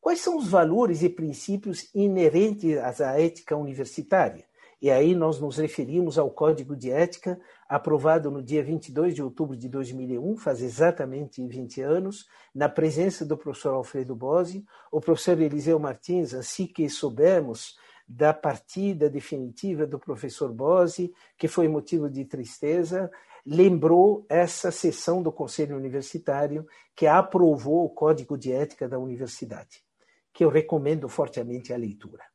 Quais 0.00 0.20
são 0.20 0.36
os 0.36 0.48
valores 0.48 1.02
e 1.02 1.08
princípios 1.08 1.88
inerentes 1.94 2.78
à 3.00 3.20
ética 3.20 3.56
universitária? 3.56 4.48
E 4.80 4.90
aí 4.90 5.14
nós 5.14 5.38
nos 5.38 5.58
referimos 5.58 6.18
ao 6.18 6.30
Código 6.30 6.74
de 6.74 6.90
Ética, 6.90 7.38
aprovado 7.68 8.30
no 8.30 8.42
dia 8.42 8.64
22 8.64 9.14
de 9.14 9.22
outubro 9.22 9.54
de 9.54 9.68
2001, 9.68 10.38
faz 10.38 10.62
exatamente 10.62 11.46
20 11.46 11.82
anos, 11.82 12.26
na 12.54 12.66
presença 12.66 13.26
do 13.26 13.36
professor 13.36 13.74
Alfredo 13.74 14.16
Bose, 14.16 14.64
o 14.90 14.98
professor 14.98 15.38
Eliseu 15.38 15.78
Martins, 15.78 16.32
assim 16.32 16.66
que 16.66 16.88
soubemos 16.88 17.76
da 18.08 18.32
partida 18.32 19.10
definitiva 19.10 19.86
do 19.86 19.98
professor 19.98 20.50
Bose, 20.50 21.12
que 21.36 21.46
foi 21.46 21.68
motivo 21.68 22.08
de 22.08 22.24
tristeza, 22.24 23.10
lembrou 23.44 24.24
essa 24.28 24.70
sessão 24.70 25.22
do 25.22 25.30
Conselho 25.30 25.76
Universitário 25.76 26.66
que 26.96 27.06
aprovou 27.06 27.84
o 27.84 27.90
Código 27.90 28.36
de 28.36 28.50
Ética 28.50 28.88
da 28.88 28.98
Universidade, 28.98 29.84
que 30.32 30.42
eu 30.42 30.48
recomendo 30.48 31.06
fortemente 31.06 31.72
a 31.72 31.76
leitura. 31.76 32.29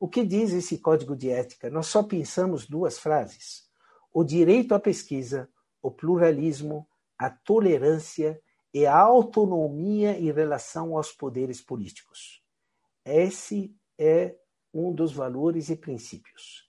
O 0.00 0.08
que 0.08 0.24
diz 0.24 0.52
esse 0.52 0.78
Código 0.78 1.16
de 1.16 1.28
Ética? 1.28 1.68
Nós 1.68 1.88
só 1.88 2.02
pensamos 2.02 2.66
duas 2.66 2.98
frases: 2.98 3.68
o 4.12 4.22
direito 4.22 4.74
à 4.74 4.80
pesquisa, 4.80 5.48
o 5.82 5.90
pluralismo, 5.90 6.86
a 7.18 7.28
tolerância 7.28 8.40
e 8.72 8.86
a 8.86 8.96
autonomia 8.96 10.18
em 10.18 10.30
relação 10.30 10.96
aos 10.96 11.10
poderes 11.10 11.60
políticos. 11.60 12.42
Esse 13.04 13.74
é 13.98 14.36
um 14.72 14.92
dos 14.92 15.12
valores 15.12 15.68
e 15.68 15.76
princípios. 15.76 16.68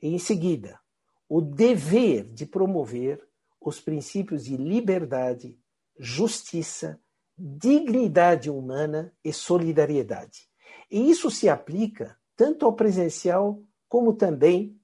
Em 0.00 0.18
seguida, 0.18 0.80
o 1.28 1.40
dever 1.40 2.24
de 2.24 2.44
promover 2.44 3.24
os 3.60 3.80
princípios 3.80 4.44
de 4.44 4.56
liberdade, 4.56 5.56
justiça, 5.96 7.00
dignidade 7.38 8.50
humana 8.50 9.14
e 9.24 9.32
solidariedade. 9.32 10.48
E 10.90 11.08
isso 11.08 11.30
se 11.30 11.48
aplica 11.48 12.18
tanto 12.42 12.66
ao 12.66 12.72
presencial 12.72 13.62
como 13.88 14.12
também 14.12 14.76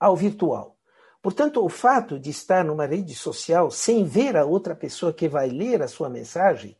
ao 0.00 0.16
virtual. 0.16 0.76
Portanto, 1.22 1.64
o 1.64 1.68
fato 1.68 2.18
de 2.18 2.28
estar 2.28 2.64
numa 2.64 2.86
rede 2.86 3.14
social 3.14 3.70
sem 3.70 4.04
ver 4.04 4.36
a 4.36 4.44
outra 4.44 4.74
pessoa 4.74 5.12
que 5.12 5.28
vai 5.28 5.48
ler 5.48 5.80
a 5.80 5.86
sua 5.86 6.10
mensagem, 6.10 6.76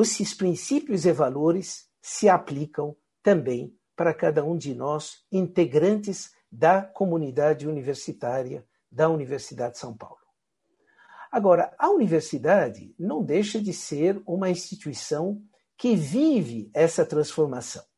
esses 0.00 0.32
princípios 0.32 1.04
e 1.04 1.12
valores 1.12 1.86
se 2.00 2.30
aplicam 2.30 2.96
também 3.22 3.76
para 3.94 4.14
cada 4.14 4.42
um 4.42 4.56
de 4.56 4.74
nós, 4.74 5.22
integrantes 5.30 6.30
da 6.50 6.80
comunidade 6.80 7.68
universitária 7.68 8.66
da 8.90 9.10
Universidade 9.10 9.74
de 9.74 9.80
São 9.80 9.94
Paulo. 9.94 10.16
Agora, 11.30 11.74
a 11.78 11.90
universidade 11.90 12.94
não 12.98 13.22
deixa 13.22 13.60
de 13.60 13.74
ser 13.74 14.22
uma 14.26 14.48
instituição 14.48 15.42
que 15.76 15.94
vive 15.94 16.70
essa 16.72 17.04
transformação. 17.04 17.91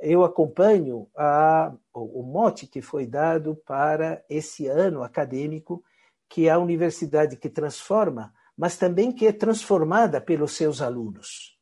Eu 0.00 0.24
acompanho 0.24 1.06
a, 1.16 1.74
o 1.92 2.22
mote 2.22 2.66
que 2.66 2.80
foi 2.80 3.06
dado 3.06 3.54
para 3.66 4.24
esse 4.28 4.66
ano 4.66 5.02
acadêmico, 5.02 5.84
que 6.28 6.48
é 6.48 6.50
a 6.50 6.58
universidade 6.58 7.36
que 7.36 7.48
transforma, 7.48 8.32
mas 8.56 8.76
também 8.76 9.12
que 9.12 9.26
é 9.26 9.32
transformada 9.32 10.20
pelos 10.20 10.52
seus 10.52 10.80
alunos. 10.80 11.58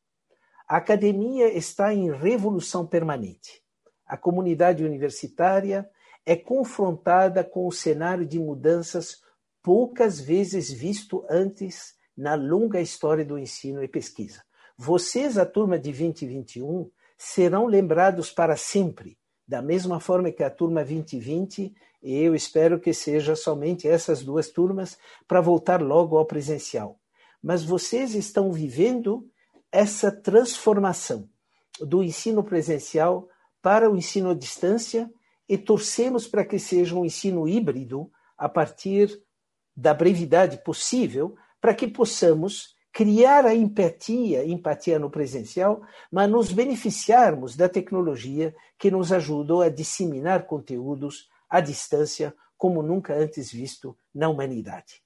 A 0.69 0.77
academia 0.77 1.49
está 1.49 1.93
em 1.93 2.13
revolução 2.13 2.87
permanente. 2.87 3.63
A 4.07 4.17
comunidade 4.17 4.85
universitária 4.85 5.89
é 6.25 6.37
confrontada 6.37 7.43
com 7.43 7.67
o 7.67 7.73
cenário 7.73 8.27
de 8.27 8.39
mudanças 8.39 9.23
poucas 9.63 10.21
vezes 10.21 10.71
visto 10.71 11.25
antes 11.29 11.95
na 12.17 12.35
longa 12.35 12.81
história 12.81 13.25
do 13.25 13.39
ensino 13.39 13.83
e 13.83 13.89
pesquisa. 13.89 14.43
Vocês, 14.77 15.39
a 15.39 15.47
turma 15.47 15.79
de 15.79 15.91
2021, 15.91 16.91
serão 17.19 17.67
lembrados 17.67 18.31
para 18.31 18.57
sempre, 18.57 19.19
da 19.47 19.61
mesma 19.61 19.99
forma 19.99 20.31
que 20.31 20.45
a 20.45 20.51
turma 20.51 20.85
2020, 20.85 21.75
e 22.01 22.15
eu 22.23 22.35
espero 22.35 22.79
que 22.79 22.95
seja 22.95 23.35
somente 23.35 23.89
essas 23.89 24.23
duas 24.23 24.49
turmas 24.49 24.97
para 25.27 25.41
voltar 25.41 25.83
logo 25.83 26.17
ao 26.17 26.25
presencial. 26.25 27.01
Mas 27.43 27.65
vocês 27.65 28.15
estão 28.15 28.53
vivendo 28.53 29.29
essa 29.73 30.13
transformação 30.13 31.29
do 31.81 32.03
ensino 32.03 32.45
presencial 32.45 33.29
para 33.61 33.91
o 33.91 33.97
ensino 33.97 34.31
à 34.31 34.35
distância 34.35 35.11
e 35.49 35.59
torcemos 35.59 36.29
para 36.29 36.45
que 36.45 36.59
seja 36.59 36.95
um 36.95 37.05
ensino 37.05 37.49
híbrido 37.49 38.11
a 38.37 38.49
partir 38.49 39.11
da 39.77 39.93
brevidade 39.93 40.63
possível, 40.63 41.35
para 41.61 41.75
que 41.75 41.89
possamos 41.89 42.77
criar 42.93 43.47
a 43.47 43.55
empatia, 43.55 44.45
empatia 44.45 44.99
no 44.99 45.11
presencial, 45.11 45.83
mas 46.11 46.29
nos 46.31 46.53
beneficiarmos 46.53 47.57
da 47.57 47.69
tecnologia 47.69 48.55
que 48.79 48.91
nos 48.91 49.13
ajudou 49.13 49.63
a 49.63 49.69
disseminar 49.69 50.47
conteúdos 50.47 51.29
à 51.49 51.61
distância 51.61 52.35
como 52.57 52.83
nunca 52.83 53.15
antes 53.15 53.53
visto 53.53 53.97
na 54.13 54.29
humanidade. 54.29 55.03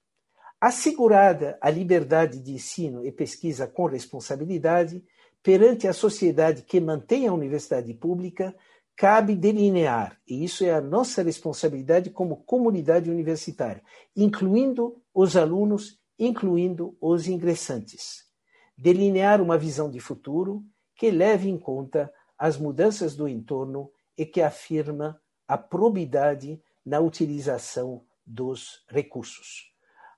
Assegurada 0.59 1.57
a 1.61 1.69
liberdade 1.69 2.39
de 2.39 2.53
ensino 2.53 3.05
e 3.05 3.11
pesquisa 3.11 3.67
com 3.67 3.85
responsabilidade, 3.85 5.03
perante 5.43 5.87
a 5.87 5.93
sociedade 5.93 6.63
que 6.63 6.79
mantém 6.79 7.27
a 7.27 7.33
universidade 7.33 7.93
pública, 7.93 8.55
cabe 8.95 9.35
delinear, 9.35 10.17
e 10.27 10.43
isso 10.43 10.63
é 10.63 10.71
a 10.71 10.81
nossa 10.81 11.21
responsabilidade 11.21 12.09
como 12.09 12.37
comunidade 12.37 13.09
universitária, 13.09 13.83
incluindo 14.15 14.95
os 15.13 15.35
alunos, 15.35 15.99
incluindo 16.17 16.95
os 16.99 17.27
ingressantes. 17.27 18.25
Delinear 18.77 19.41
uma 19.41 19.57
visão 19.57 19.89
de 19.89 19.99
futuro 19.99 20.63
que 20.95 21.11
leve 21.11 21.49
em 21.49 21.57
conta 21.57 22.11
as 22.37 22.57
mudanças 22.57 23.15
do 23.15 23.27
entorno 23.27 23.91
e 24.17 24.25
que 24.25 24.41
afirma 24.41 25.19
a 25.47 25.57
probidade 25.57 26.61
na 26.85 26.99
utilização 26.99 28.03
dos 28.25 28.83
recursos 28.89 29.73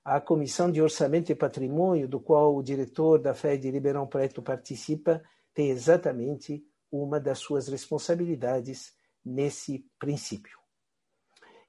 a 0.06 0.20
Comissão 0.20 0.70
de 0.70 0.80
Orçamento 0.80 1.32
e 1.32 1.34
Patrimônio, 1.34 2.06
do 2.06 2.20
qual 2.20 2.54
o 2.54 2.62
diretor 2.62 3.20
da 3.20 3.34
FED 3.34 3.72
Ribeirão 3.72 4.06
Preto 4.06 4.40
participa, 4.40 5.20
tem 5.52 5.70
exatamente 5.70 6.64
uma 6.92 7.18
das 7.18 7.40
suas 7.40 7.66
responsabilidades 7.66 8.94
nesse 9.24 9.84
princípio. 9.98 10.60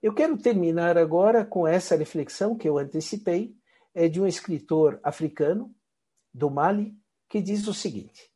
Eu 0.04 0.14
quero 0.14 0.38
terminar 0.38 1.00
agora 1.00 1.44
com 1.44 1.66
essa 1.66 1.96
reflexão 1.96 2.56
que 2.56 2.70
eu 2.70 2.78
antecipei, 2.78 3.57
é 3.98 4.08
de 4.08 4.22
um 4.22 4.28
escritor 4.28 5.00
africano, 5.02 5.74
do 6.32 6.52
Mali, 6.52 6.96
que 7.28 7.42
diz 7.42 7.68
o 7.68 7.74
seguinte: 7.74 8.32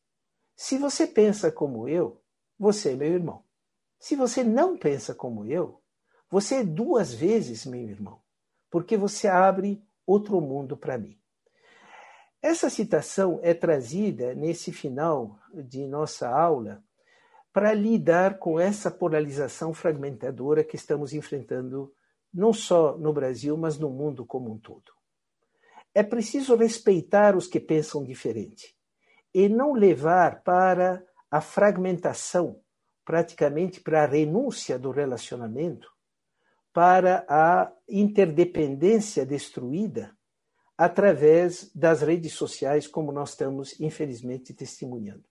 Se 0.55 0.75
você 0.75 1.05
pensa 1.05 1.51
como 1.51 1.87
eu, 1.87 2.19
você 2.57 2.93
é 2.93 2.95
meu 2.95 3.13
irmão. 3.13 3.43
Se 3.99 4.15
você 4.15 4.43
não 4.43 4.75
pensa 4.75 5.13
como 5.13 5.45
eu, 5.45 5.79
você 6.31 6.55
é 6.55 6.63
duas 6.63 7.13
vezes 7.13 7.63
meu 7.67 7.79
irmão, 7.79 8.19
porque 8.71 8.97
você 8.97 9.27
abre 9.27 9.85
outro 10.03 10.41
mundo 10.41 10.75
para 10.75 10.97
mim. 10.97 11.15
Essa 12.41 12.67
citação 12.67 13.39
é 13.43 13.53
trazida 13.53 14.33
nesse 14.33 14.71
final 14.71 15.37
de 15.53 15.85
nossa 15.85 16.27
aula 16.27 16.83
para 17.53 17.71
lidar 17.71 18.39
com 18.39 18.59
essa 18.59 18.89
polarização 18.89 19.75
fragmentadora 19.75 20.63
que 20.63 20.75
estamos 20.75 21.13
enfrentando 21.13 21.93
não 22.33 22.51
só 22.51 22.97
no 22.97 23.13
Brasil, 23.13 23.55
mas 23.55 23.77
no 23.77 23.91
mundo 23.91 24.25
como 24.25 24.51
um 24.51 24.57
todo. 24.57 25.00
É 25.93 26.03
preciso 26.03 26.55
respeitar 26.55 27.35
os 27.35 27.47
que 27.47 27.59
pensam 27.59 28.03
diferente 28.03 28.75
e 29.33 29.49
não 29.49 29.73
levar 29.73 30.41
para 30.43 31.03
a 31.29 31.41
fragmentação, 31.41 32.59
praticamente 33.05 33.79
para 33.79 34.03
a 34.03 34.07
renúncia 34.07 34.77
do 34.77 34.91
relacionamento, 34.91 35.89
para 36.73 37.25
a 37.27 37.71
interdependência 37.87 39.25
destruída 39.25 40.15
através 40.77 41.69
das 41.75 42.01
redes 42.01 42.33
sociais, 42.33 42.87
como 42.87 43.11
nós 43.11 43.31
estamos, 43.31 43.79
infelizmente, 43.79 44.53
testemunhando. 44.53 45.23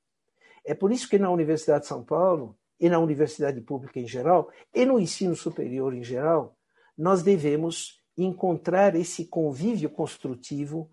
É 0.64 0.74
por 0.74 0.92
isso 0.92 1.08
que 1.08 1.18
na 1.18 1.30
Universidade 1.30 1.82
de 1.82 1.88
São 1.88 2.04
Paulo, 2.04 2.56
e 2.78 2.88
na 2.88 2.98
universidade 2.98 3.61
pública 3.61 4.00
em 4.00 4.06
geral, 4.06 4.50
e 4.74 4.86
no 4.86 4.98
ensino 4.98 5.36
superior 5.36 5.94
em 5.94 6.02
geral, 6.02 6.56
nós 6.96 7.22
devemos 7.22 7.99
encontrar 8.24 8.94
esse 8.94 9.24
convívio 9.24 9.90
construtivo 9.90 10.90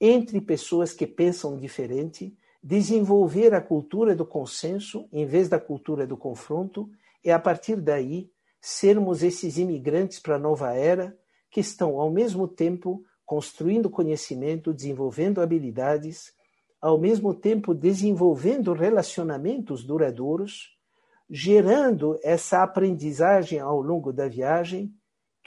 entre 0.00 0.40
pessoas 0.40 0.92
que 0.92 1.06
pensam 1.06 1.56
diferente, 1.56 2.36
desenvolver 2.62 3.54
a 3.54 3.60
cultura 3.60 4.14
do 4.14 4.24
consenso 4.24 5.08
em 5.12 5.26
vez 5.26 5.48
da 5.48 5.58
cultura 5.58 6.06
do 6.06 6.16
confronto, 6.16 6.90
e 7.24 7.30
a 7.30 7.38
partir 7.38 7.76
daí 7.76 8.30
sermos 8.60 9.22
esses 9.22 9.58
imigrantes 9.58 10.18
para 10.18 10.36
a 10.36 10.38
nova 10.38 10.72
era 10.74 11.16
que 11.50 11.60
estão 11.60 11.98
ao 12.00 12.10
mesmo 12.10 12.46
tempo 12.46 13.04
construindo 13.24 13.88
conhecimento, 13.88 14.72
desenvolvendo 14.72 15.40
habilidades, 15.40 16.32
ao 16.80 16.98
mesmo 16.98 17.34
tempo 17.34 17.74
desenvolvendo 17.74 18.72
relacionamentos 18.72 19.84
duradouros, 19.84 20.76
gerando 21.28 22.18
essa 22.22 22.62
aprendizagem 22.62 23.60
ao 23.60 23.80
longo 23.80 24.12
da 24.12 24.26
viagem, 24.26 24.92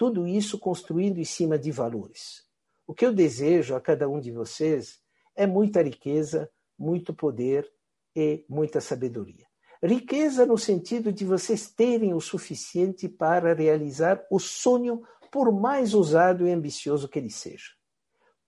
tudo 0.04 0.28
isso 0.28 0.60
construindo 0.60 1.18
em 1.18 1.24
cima 1.24 1.58
de 1.58 1.72
valores. 1.72 2.44
O 2.86 2.94
que 2.94 3.06
eu 3.06 3.14
desejo 3.14 3.74
a 3.74 3.80
cada 3.80 4.10
um 4.10 4.20
de 4.20 4.34
vocês 4.34 5.00
é 5.34 5.48
muita 5.48 5.82
riqueza, 5.82 6.52
muito 6.78 7.14
poder 7.14 7.72
e 8.14 8.44
muita 8.50 8.82
sabedoria. 8.82 9.48
Riqueza 9.82 10.46
no 10.46 10.58
sentido 10.58 11.10
de 11.10 11.24
vocês 11.24 11.72
terem 11.72 12.14
o 12.14 12.20
suficiente 12.20 13.08
para 13.08 13.54
realizar 13.54 14.22
o 14.30 14.40
sonho, 14.40 15.04
por 15.32 15.54
mais 15.54 15.94
ousado 15.94 16.46
e 16.46 16.52
ambicioso 16.52 17.08
que 17.08 17.18
ele 17.18 17.32
seja. 17.32 17.72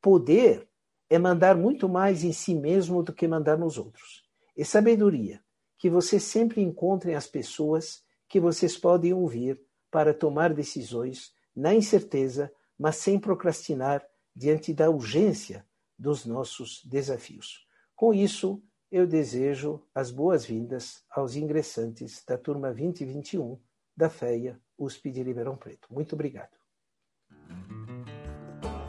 Poder 0.01 0.67
é 1.09 1.17
mandar 1.17 1.55
muito 1.55 1.87
mais 1.87 2.25
em 2.25 2.33
si 2.33 2.53
mesmo 2.53 3.01
do 3.01 3.13
que 3.13 3.29
mandar 3.29 3.57
nos 3.57 3.77
outros. 3.77 4.25
E 4.57 4.65
sabedoria, 4.65 5.41
que 5.77 5.89
vocês 5.89 6.23
sempre 6.23 6.61
encontrem 6.61 7.15
as 7.15 7.27
pessoas 7.27 8.03
que 8.27 8.41
vocês 8.41 8.77
podem 8.77 9.13
ouvir 9.13 9.57
para 9.89 10.13
tomar 10.13 10.53
decisões 10.53 11.33
na 11.55 11.73
incerteza, 11.73 12.51
mas 12.77 12.97
sem 12.97 13.19
procrastinar 13.19 14.05
diante 14.35 14.73
da 14.73 14.89
urgência 14.89 15.65
dos 15.97 16.25
nossos 16.25 16.83
desafios. 16.85 17.65
Com 17.95 18.13
isso, 18.13 18.61
eu 18.91 19.07
desejo 19.07 19.81
as 19.93 20.11
boas-vindas 20.11 21.03
aos 21.09 21.35
ingressantes 21.35 22.23
da 22.27 22.37
turma 22.37 22.73
2021 22.73 23.57
da 23.95 24.09
FEA 24.09 24.59
USP 24.77 25.09
de 25.09 25.23
Ribeirão 25.23 25.55
Preto. 25.55 25.87
Muito 25.89 26.13
obrigado. 26.13 26.51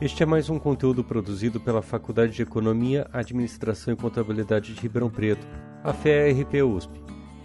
Este 0.00 0.22
é 0.22 0.26
mais 0.26 0.50
um 0.50 0.58
conteúdo 0.58 1.02
produzido 1.02 1.58
pela 1.58 1.80
Faculdade 1.80 2.32
de 2.32 2.42
Economia, 2.42 3.08
Administração 3.12 3.94
e 3.94 3.96
Contabilidade 3.96 4.74
de 4.74 4.80
Ribeirão 4.80 5.10
Preto, 5.10 5.46
a 5.82 5.92
FEA-RP 5.94 6.62
USP. 6.62 7.15